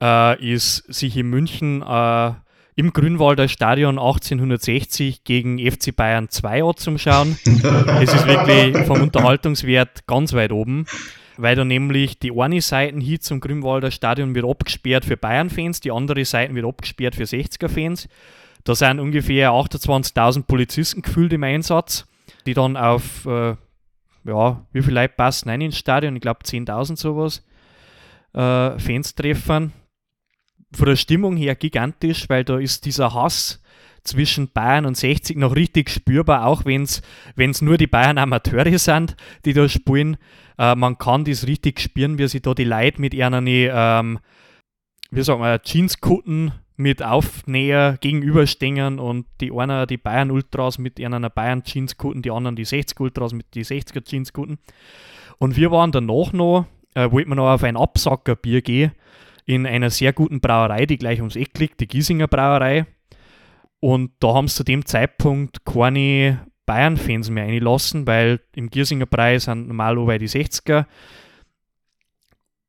[0.00, 2.32] äh, ist sich in München äh,
[2.74, 7.36] im Grünwalder Stadion 1860 gegen FC Bayern 2 anzuschauen.
[8.00, 10.86] es ist wirklich vom Unterhaltungswert ganz weit oben,
[11.36, 15.90] weil da nämlich die eine Seite hier zum Grünwalder Stadion wird abgesperrt für Bayern-Fans, die
[15.90, 18.08] andere Seite wird abgesperrt für 60er-Fans.
[18.64, 22.06] Da sind ungefähr 28.000 Polizisten gefühlt im Einsatz,
[22.46, 23.56] die dann auf, äh,
[24.24, 26.14] ja, wie viele Leute passen rein ins Stadion?
[26.14, 27.44] Ich glaube 10.000 sowas.
[28.34, 29.72] Äh, Fans treffen
[30.74, 33.60] von der Stimmung her gigantisch, weil da ist dieser Hass
[34.04, 39.16] zwischen Bayern und 60 noch richtig spürbar, auch wenn es nur die Bayern Amateure sind,
[39.44, 40.16] die da spielen.
[40.58, 44.18] Äh, man kann das richtig spüren, wie sich da die Leute mit ihren, ähm,
[45.10, 51.26] wie sagen wir, Jeanskutten mit Aufnäher gegenüberstehen und die einer die Bayern Ultras mit ihren
[51.34, 54.58] Bayern Jeanskutten, die anderen die 60 Ultras mit die 60er Jeanskutten.
[55.38, 58.92] Und wir waren danach noch, äh, wollten wir noch auf ein Absackerbier gehen
[59.44, 62.86] in einer sehr guten Brauerei, die gleich ums Eck liegt, die Giesinger Brauerei.
[63.80, 69.38] Und da haben sie zu dem Zeitpunkt keine Bayern-Fans mehr eingelassen, weil im Giesinger Brei
[69.38, 70.86] sind normal über die 60er.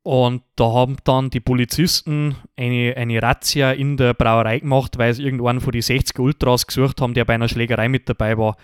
[0.03, 5.23] Und da haben dann die Polizisten eine, eine Razzia in der Brauerei gemacht, weil sie
[5.23, 8.57] irgendwann von die 60er Ultras gesucht haben, der bei einer Schlägerei mit dabei war.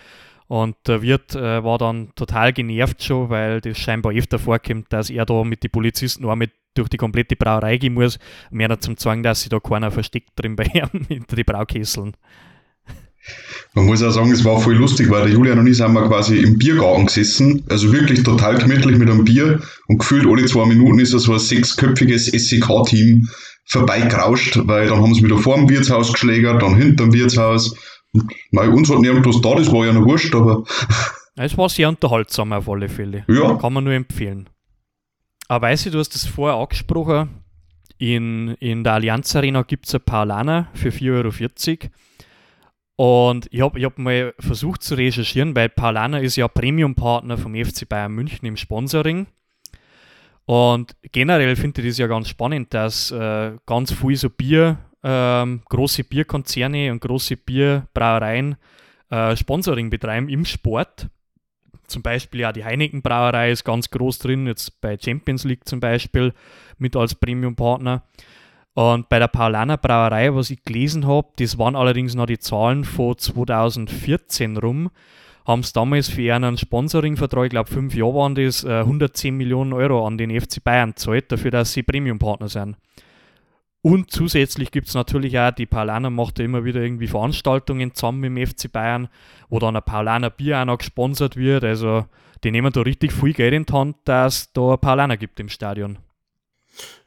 [0.47, 5.09] Und der Wirt äh, war dann total genervt schon, weil das scheinbar öfter vorkommt, dass
[5.09, 8.19] er da mit den Polizisten auch mit durch die komplette Brauerei gehen muss,
[8.51, 12.15] mehr zum Zwang, dass sich da keiner versteckt drin bei ihm hinter die Braukesseln.
[13.73, 16.07] Man muss auch sagen, es war voll lustig, weil der Julian und ich sind wir
[16.07, 20.65] quasi im Biergarten gesessen, also wirklich total gemütlich mit einem Bier und gefühlt alle zwei
[20.65, 23.29] Minuten ist so ein sechsköpfiges SEK-Team
[23.65, 27.75] vorbeigerauscht, weil dann haben sie wieder vor dem Wirtshaus geschlägert, dann hinter dem Wirtshaus.
[28.51, 30.63] Nein, uns hat niemand da, das war ja noch wurscht, aber.
[31.35, 33.23] Es war sehr unterhaltsam auf alle Fälle.
[33.27, 33.55] Ja.
[33.55, 34.49] Kann man nur empfehlen.
[35.47, 37.29] Aber weißt du, du hast das vorher angesprochen,
[37.97, 41.91] In, in der Allianz Arena gibt es ein Paulaner für 4,40 Euro.
[42.99, 47.55] Und ich habe ich hab mal versucht zu recherchieren, weil Paulaner ist ja Premium-Partner vom
[47.55, 49.27] FC Bayern München im Sponsoring.
[50.43, 55.61] Und generell finde ich das ja ganz spannend, dass äh, ganz viel so Bier, ähm,
[55.69, 58.57] große Bierkonzerne und große Bierbrauereien
[59.09, 61.07] äh, Sponsoring betreiben im Sport.
[61.87, 65.79] Zum Beispiel ja die Heineken Brauerei ist ganz groß drin, jetzt bei Champions League zum
[65.79, 66.33] Beispiel
[66.77, 68.03] mit als Premium-Partner.
[68.73, 72.83] Und bei der Paulaner Brauerei, was ich gelesen habe, das waren allerdings noch die Zahlen
[72.83, 74.89] von 2014 rum,
[75.45, 79.73] haben es damals für einen Sponsoring-Vertrag, ich glaube fünf Jahre waren das, 110 äh, Millionen
[79.73, 82.77] Euro an den FC Bayern gezahlt, dafür, dass sie Premium-Partner sind.
[83.81, 88.19] Und zusätzlich gibt es natürlich auch, die Paulaner macht ja immer wieder irgendwie Veranstaltungen zusammen
[88.19, 89.07] mit dem FC Bayern,
[89.49, 91.63] wo dann ein Paulaner Bier auch noch gesponsert wird.
[91.63, 92.05] Also
[92.43, 95.39] die nehmen da richtig viel Geld in die Hand, dass es da ein Paulaner gibt
[95.39, 95.97] im Stadion.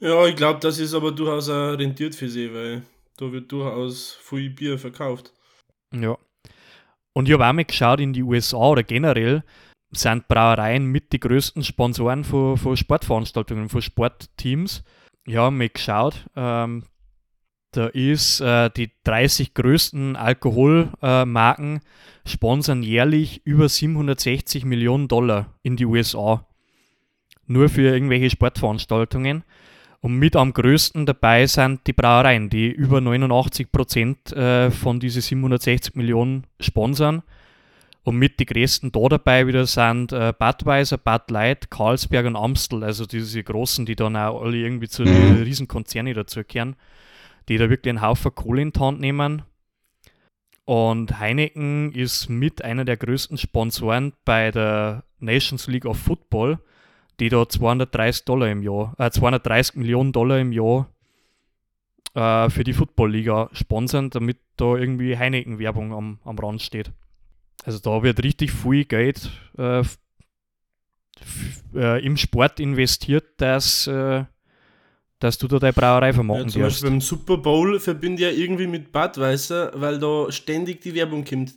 [0.01, 2.83] Ja, ich glaube, das ist aber durchaus auch rentiert für sie, weil
[3.17, 5.33] da wird durchaus viel Bier verkauft.
[5.95, 6.17] Ja.
[7.15, 9.45] Und ich habe auch mal geschaut in die USA oder generell
[9.91, 14.83] sind Brauereien mit die größten Sponsoren von, von Sportveranstaltungen, von Sportteams
[15.27, 16.27] ja, mal geschaut.
[16.35, 16.85] Ähm,
[17.73, 21.81] da ist äh, die 30 größten Alkoholmarken äh,
[22.29, 26.47] sponsern jährlich über 760 Millionen Dollar in die USA.
[27.53, 29.45] Nur für irgendwelche Sportveranstaltungen.
[30.01, 35.23] Und mit am größten dabei sind die Brauereien, die über 89 Prozent äh, von diesen
[35.23, 37.23] 760 Millionen sponsern.
[38.05, 42.83] Und mit die größten da dabei wieder sind äh, Budweiser, Bud Light, Carlsberg und Amstel,
[42.83, 45.43] also diese großen, die dann auch alle irgendwie zu den mhm.
[45.43, 46.75] Riesenkonzernen dazugehören,
[47.49, 49.43] die da wirklich einen Haufen Kohle in die Hand nehmen.
[50.65, 56.59] Und Heineken ist mit einer der größten Sponsoren bei der Nations League of Football,
[57.23, 60.89] die da 230 Dollar im Jahr, äh, 230 Millionen Dollar im Jahr
[62.15, 66.91] äh, für die Football-Liga sponsern, damit da irgendwie Heineken-Werbung am, am Rand steht.
[67.65, 69.85] Also da wird richtig viel Geld äh,
[71.77, 74.25] äh, im Sport investiert, dass, äh,
[75.21, 78.43] dass du da deine Brauerei vermarkten ja, zum Beispiel beim Super Bowl verbinde ich ja
[78.43, 81.55] irgendwie mit Budweiser, weil da ständig die Werbung kommt.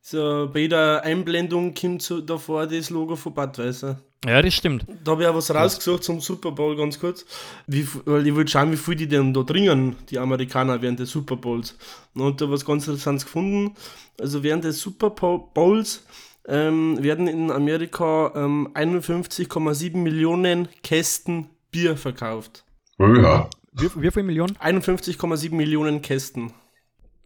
[0.00, 4.00] So, bei jeder Einblendung kommt so davor das Logo von Budweiser.
[4.26, 4.86] Ja, das stimmt.
[5.04, 7.26] Da habe ich auch was rausgesucht zum Super Bowl ganz kurz.
[7.66, 11.10] Wie, weil ich wollte schauen, wie viel die denn da trinken, die Amerikaner, während des
[11.10, 11.76] Super Bowls.
[12.14, 13.74] Und da was ganz Interessantes gefunden.
[14.20, 16.04] Also während des Super Bowls
[16.46, 22.64] ähm, werden in Amerika ähm, 51,7 Millionen Kästen Bier verkauft.
[22.98, 23.50] Ja.
[23.72, 24.56] Wie, wie viele Millionen?
[24.56, 26.52] 51,7 Millionen Kästen.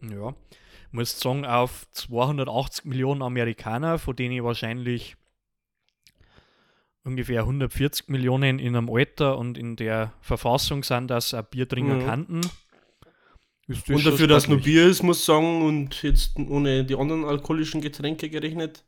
[0.01, 0.33] Ja
[0.91, 5.15] muss sagen, auf 280 Millionen Amerikaner, von denen wahrscheinlich
[7.09, 11.97] ungefähr 140 Millionen in einem Alter und in der Verfassung sind, dass ein Bier trinken
[11.97, 12.05] mhm.
[12.05, 12.41] kannten.
[13.67, 17.81] und dafür, dass nur Bier ist, muss ich sagen, und jetzt ohne die anderen alkoholischen
[17.81, 18.83] Getränke gerechnet.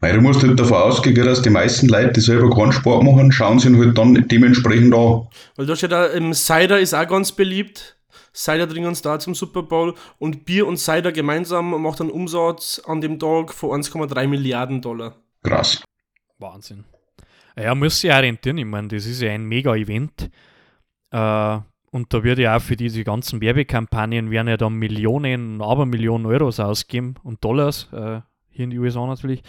[0.00, 3.32] Weil du musst halt davon ausgehen, dass die meisten Leute, die selber keinen Sport machen,
[3.32, 5.28] schauen sich halt dann dementsprechend an.
[5.56, 7.96] Weil da steht da, ähm, Cider ist auch ganz beliebt.
[8.34, 13.00] Cider trinken da zum Super Bowl und Bier und Cider gemeinsam macht einen Umsatz an
[13.00, 15.16] dem Tag von 1,3 Milliarden Dollar.
[15.42, 15.82] Krass.
[16.38, 16.84] Wahnsinn.
[17.56, 18.58] Ja, muss sich auch rentieren.
[18.58, 20.30] Ich meine, das ist ja ein Mega-Event.
[21.10, 21.58] Äh,
[21.90, 26.24] und da wird ja auch für diese ganzen Werbekampagnen werden ja dann Millionen, aber Millionen
[26.24, 29.42] Euros ausgeben und Dollars, äh, hier in den USA natürlich,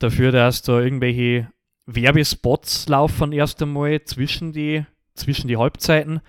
[0.00, 1.48] dafür, dass da irgendwelche
[1.86, 4.84] Werbespots laufen erst einmal zwischen die,
[5.14, 6.20] zwischen die Halbzeiten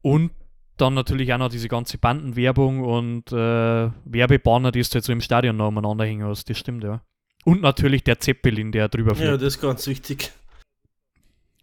[0.00, 0.32] und
[0.76, 5.20] dann natürlich auch noch diese ganze Bandenwerbung und äh, Werbebanner, die du jetzt so im
[5.20, 6.50] Stadion noch umeinander hängen hast.
[6.50, 7.00] Das stimmt, ja.
[7.44, 9.30] Und natürlich der Zeppelin, der drüber fliegt.
[9.30, 10.32] Ja, das ist ganz wichtig.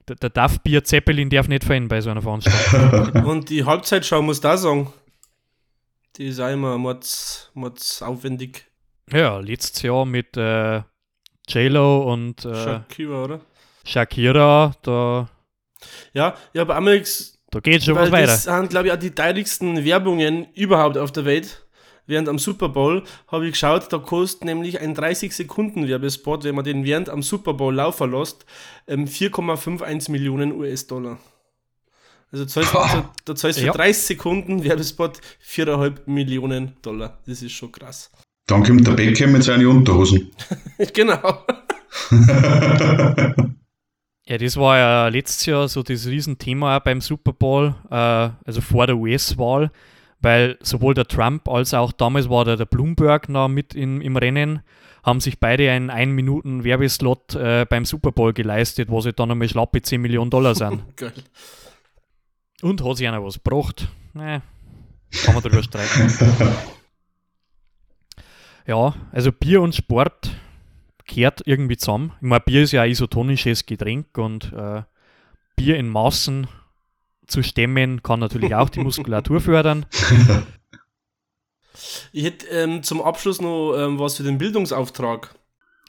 [0.08, 3.24] Der, der darf Bier Zeppelin darf nicht fehlen bei so einer Veranstaltung.
[3.26, 4.92] und die Halbzeitschau muss da sagen.
[6.18, 8.66] Die ist auch immer mords, mords aufwendig.
[9.12, 10.82] Ja, letztes Jahr mit äh,
[11.48, 13.42] J-Lo und äh, Shakira, oder?
[13.86, 15.30] Shakira, da.
[16.14, 17.02] Ja, ich habe einmal
[17.52, 18.28] da geht schon was weiter.
[18.28, 21.66] Das sind, glaube ich, auch die teuersten Werbungen überhaupt auf der Welt.
[22.10, 26.84] Während am Super Bowl habe ich geschaut, da kostet nämlich ein 30-Sekunden-Werbespot, wenn man den
[26.84, 28.48] während am Super Bowl laufen lässt,
[28.88, 31.20] 4,51 ähm, Millionen US-Dollar.
[32.32, 33.72] Also zahlst, da, da zahlst du ja.
[33.72, 37.20] für 30 Sekunden Werbespot 4,5 Millionen Dollar.
[37.28, 38.10] Das ist schon krass.
[38.48, 40.32] Dann kommt der Beckham mit seinen Unterhosen.
[40.94, 41.46] genau.
[44.26, 48.62] Ja, das war ja letztes Jahr so das Riesenthema auch beim Super Bowl, äh, also
[48.62, 49.72] vor der US-Wahl,
[50.22, 54.18] weil sowohl der Trump als auch damals war der, der Bloomberg noch mit in, im
[54.18, 54.62] Rennen,
[55.04, 59.32] haben sich beide einen 1 Minuten Werbeslot äh, beim Super Bowl geleistet, wo sie dann
[59.32, 60.84] einmal schlappe 10 Millionen Dollar sind.
[60.98, 61.14] Geil.
[62.62, 63.88] Und hat sich einer was gebracht?
[64.14, 64.42] Nee,
[65.24, 66.12] kann man drüber streiten.
[68.68, 70.32] ja, also Bier und Sport
[71.06, 72.12] kehrt irgendwie zusammen.
[72.18, 74.84] Ich meine, Bier ist ja ein isotonisches Getränk und äh,
[75.56, 76.48] Bier in Massen
[77.30, 79.86] zu stemmen kann natürlich auch die Muskulatur fördern.
[82.12, 85.36] Ich hätte ähm, zum Abschluss noch ähm, was für den Bildungsauftrag.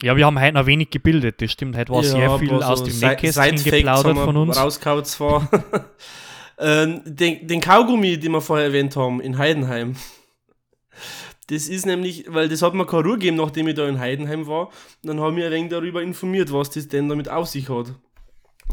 [0.01, 1.77] Ja, wir haben heute noch wenig gebildet, das stimmt.
[1.77, 4.57] Heute war sehr viel aber aus so dem Nähkästchen geplaudert von uns.
[4.57, 5.49] Rausgehauen zwar.
[6.59, 9.95] ähm, den, den Kaugummi, den wir vorher erwähnt haben, in Heidenheim.
[11.47, 14.47] Das ist nämlich, weil das hat mir keine Ruhe gegeben, nachdem ich da in Heidenheim
[14.47, 14.67] war.
[14.67, 17.93] Und dann haben wir ein wenig darüber informiert, was das denn damit auf sich hat.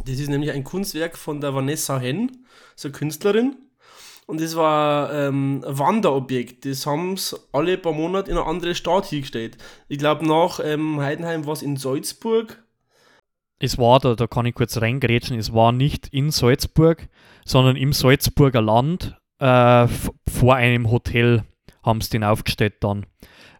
[0.04, 2.44] Das ist nämlich ein Kunstwerk von der Vanessa Henn,
[2.76, 3.56] so eine Künstlerin.
[4.26, 6.66] Und das war ähm, ein Wanderobjekt.
[6.66, 9.56] Das haben sie alle paar Monate in eine andere Stadt hingestellt.
[9.88, 12.62] Ich glaube, nach ähm, Heidenheim war es in Salzburg.
[13.58, 17.08] Es war, da, da kann ich kurz reingrätschen, es war nicht in Salzburg,
[17.44, 19.88] sondern im Salzburger Land äh,
[20.28, 21.44] vor einem Hotel
[21.82, 23.06] haben sie den aufgestellt dann.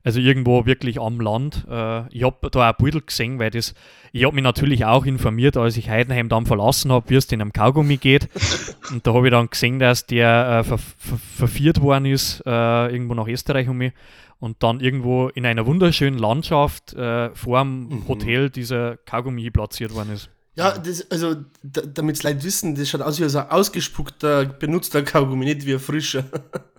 [0.08, 1.66] Also irgendwo wirklich am Land.
[1.70, 3.74] Äh, ich habe da auch Beutel gesehen, weil das,
[4.10, 7.42] ich habe mich natürlich auch informiert, als ich Heidenheim dann verlassen habe, wie es denn
[7.42, 8.30] am Kaugummi geht.
[8.90, 12.90] Und da habe ich dann gesehen, dass der äh, ver ver verführt worden ist, äh,
[12.90, 13.92] irgendwo nach Österreich um mich.
[14.40, 20.14] Und dann irgendwo in einer wunderschönen Landschaft äh, vor dem Hotel dieser Kaugummi platziert worden
[20.14, 20.30] ist.
[20.54, 24.46] Ja, das, also, da, damit es Leute wissen, das schaut aus wie so ein ausgespuckter,
[24.46, 26.24] benutzter Kaugummi, nicht wie ein frischer.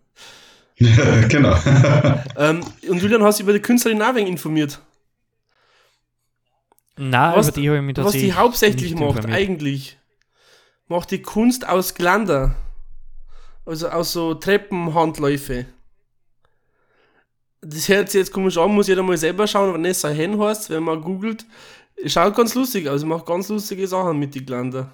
[1.28, 1.56] genau.
[2.38, 4.80] ähm, und Julian, hast du über die Künstlerin wenig informiert?
[6.98, 9.38] Nein, Was- über die habe ich mich Was die hauptsächlich macht, informiert.
[9.38, 9.98] eigentlich,
[10.88, 12.56] macht die Kunst aus Glander.
[13.66, 15.66] Also aus so Treppenhandläufe.
[17.62, 20.84] Das hört sich jetzt komisch an, muss jeder mal selber schauen, Vanessa Hen heißt, wenn
[20.84, 21.46] man googelt.
[22.06, 24.94] Schaut ganz lustig aus, macht ganz lustige Sachen mit die Glander.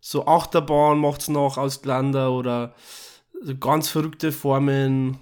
[0.00, 2.74] So Achterbahn macht's noch aus Glander oder
[3.40, 5.18] so ganz verrückte Formen.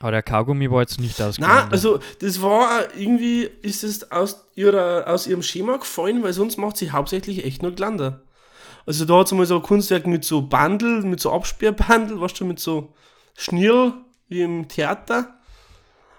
[0.00, 1.72] Aber der Kaugummi war jetzt nicht Nein, ausgegangen.
[1.72, 6.76] also das war irgendwie, ist es aus, ihrer, aus ihrem Schema gefallen, weil sonst macht
[6.76, 8.22] sie hauptsächlich echt nur Glander.
[8.86, 12.40] Also da hat sie mal so ein Kunstwerk mit so Bandel, mit so Absperrbandel, weißt
[12.40, 12.94] du, mit so
[13.36, 13.92] Schnirl
[14.28, 15.34] wie im Theater.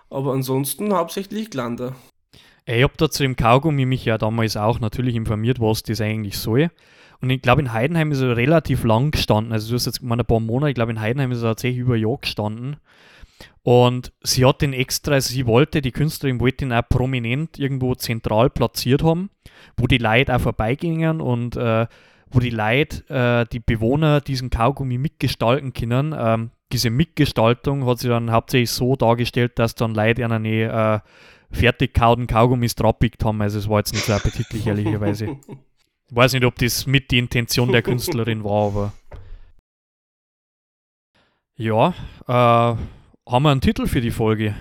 [0.10, 1.96] Aber ansonsten hauptsächlich Glander.
[2.66, 6.38] Ich habe da zu dem Kaugummi mich ja damals auch natürlich informiert, was das eigentlich
[6.38, 6.70] soll.
[7.22, 9.52] Und ich glaube, in Heidenheim ist er relativ lang gestanden.
[9.52, 10.70] Also, du hast jetzt gemeint, ein paar Monate.
[10.70, 12.78] Ich glaube, in Heidenheim ist er tatsächlich über ein Jahr gestanden.
[13.64, 17.94] Und sie hat den extra, also sie wollte, die Künstlerin wollte ihn auch prominent irgendwo
[17.96, 19.30] zentral platziert haben,
[19.78, 21.88] wo die Leute auch vorbeigingen und äh,
[22.32, 26.16] wo die Leute, äh, die Bewohner diesen Kaugummi mitgestalten können.
[26.18, 31.56] Ähm, diese Mitgestaltung hat sie dann hauptsächlich so dargestellt, dass dann Leute an eine äh,
[31.56, 33.42] fertig kauten Kaugummis draufgepickt haben.
[33.42, 35.38] Also es war jetzt nicht so appetitlich, ehrlicherweise.
[36.10, 38.94] Ich weiß nicht, ob das mit die Intention der Künstlerin war, aber.
[41.56, 41.90] Ja,
[42.28, 42.32] äh,
[43.32, 44.56] haben wir einen Titel für die Folge?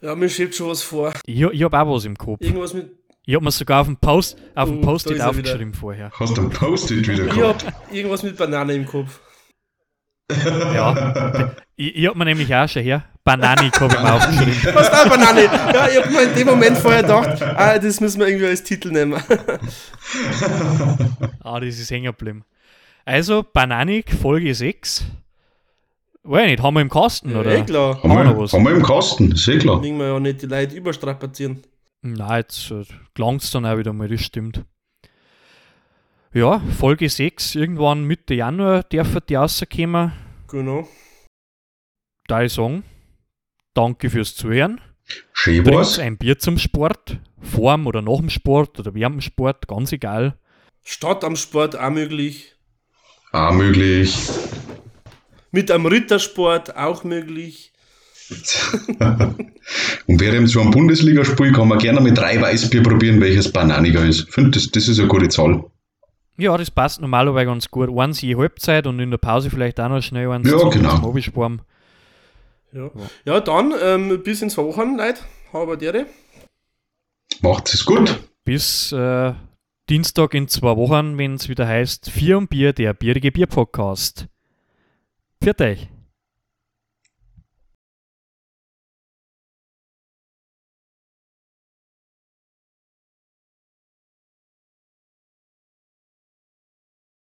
[0.00, 1.12] Ja, mir schiebt schon was vor.
[1.26, 2.40] Ich, ich habe auch was im Kopf.
[2.40, 2.96] Irgendwas mit.
[3.24, 6.10] Ich habe mir sogar auf dem Post, auf dem Oh, Post-it aufgeschrieben vorher.
[6.18, 7.66] Hast du ein Post-it wieder Ich gehabt?
[7.66, 9.20] hab irgendwas mit Banane im Kopf.
[10.30, 11.54] Ja.
[11.76, 13.04] Ich, ich habe mir nämlich auch schon her.
[13.24, 14.74] Bananik habe ich mir aufgeschrieben.
[14.74, 15.44] Was da Banane?
[15.44, 18.62] Ja, ich hab mir in dem Moment vorher gedacht, ah, das müssen wir irgendwie als
[18.62, 19.22] Titel nehmen.
[21.44, 22.44] Ah, das ist hängen geblieben.
[23.04, 25.04] Also, Bananik, Folge 6.
[26.24, 27.50] Weiß ich nicht, haben wir im Kasten, oder?
[27.56, 28.00] eh klar.
[28.02, 28.52] Haben Haben wir noch was?
[28.52, 29.82] haben wir im Kasten, ist eh klar.
[29.82, 31.62] Wegen wir ja nicht die Leute überstrapazieren.
[32.02, 34.62] Nein, jetzt äh, gelangt es dann auch wieder mal, das stimmt.
[36.32, 40.12] Ja, Folge 6, irgendwann Mitte Januar dürfen die rauskommen.
[40.48, 40.88] Genau.
[42.28, 42.84] Da ich sagen,
[43.74, 44.80] danke fürs Zuhören.
[45.32, 49.68] Schön Trinkt ein Bier zum Sport, vorm oder nach dem Sport oder während dem Sport,
[49.68, 50.36] ganz egal.
[50.84, 52.54] Statt am Sport auch möglich.
[53.32, 54.28] Auch möglich.
[55.50, 57.72] Mit einem Rittersport auch möglich.
[60.06, 64.28] Und während so einem Bundesligaspiel kann man gerne mit drei Weißbier probieren, welches bananiger ist.
[64.28, 65.64] Ich finde, das, das ist eine gute Zahl.
[66.38, 67.90] Ja, das passt normalerweise ganz gut.
[67.96, 70.98] Eins je Halbzeit und in der Pause vielleicht auch noch schnell eins Ja, zum, genau.
[70.98, 71.60] zum
[72.72, 72.90] Ja,
[73.24, 75.20] ja dann ähm, bis ins Wochenende, Leute.
[75.52, 76.06] Habe dir.
[77.42, 78.20] Macht es gut.
[78.44, 79.34] Bis äh,
[79.90, 84.26] Dienstag in zwei Wochen, wenn es wieder heißt Vier und Bier, der Bierige Bier Podcast.
[85.42, 85.91] Für euch.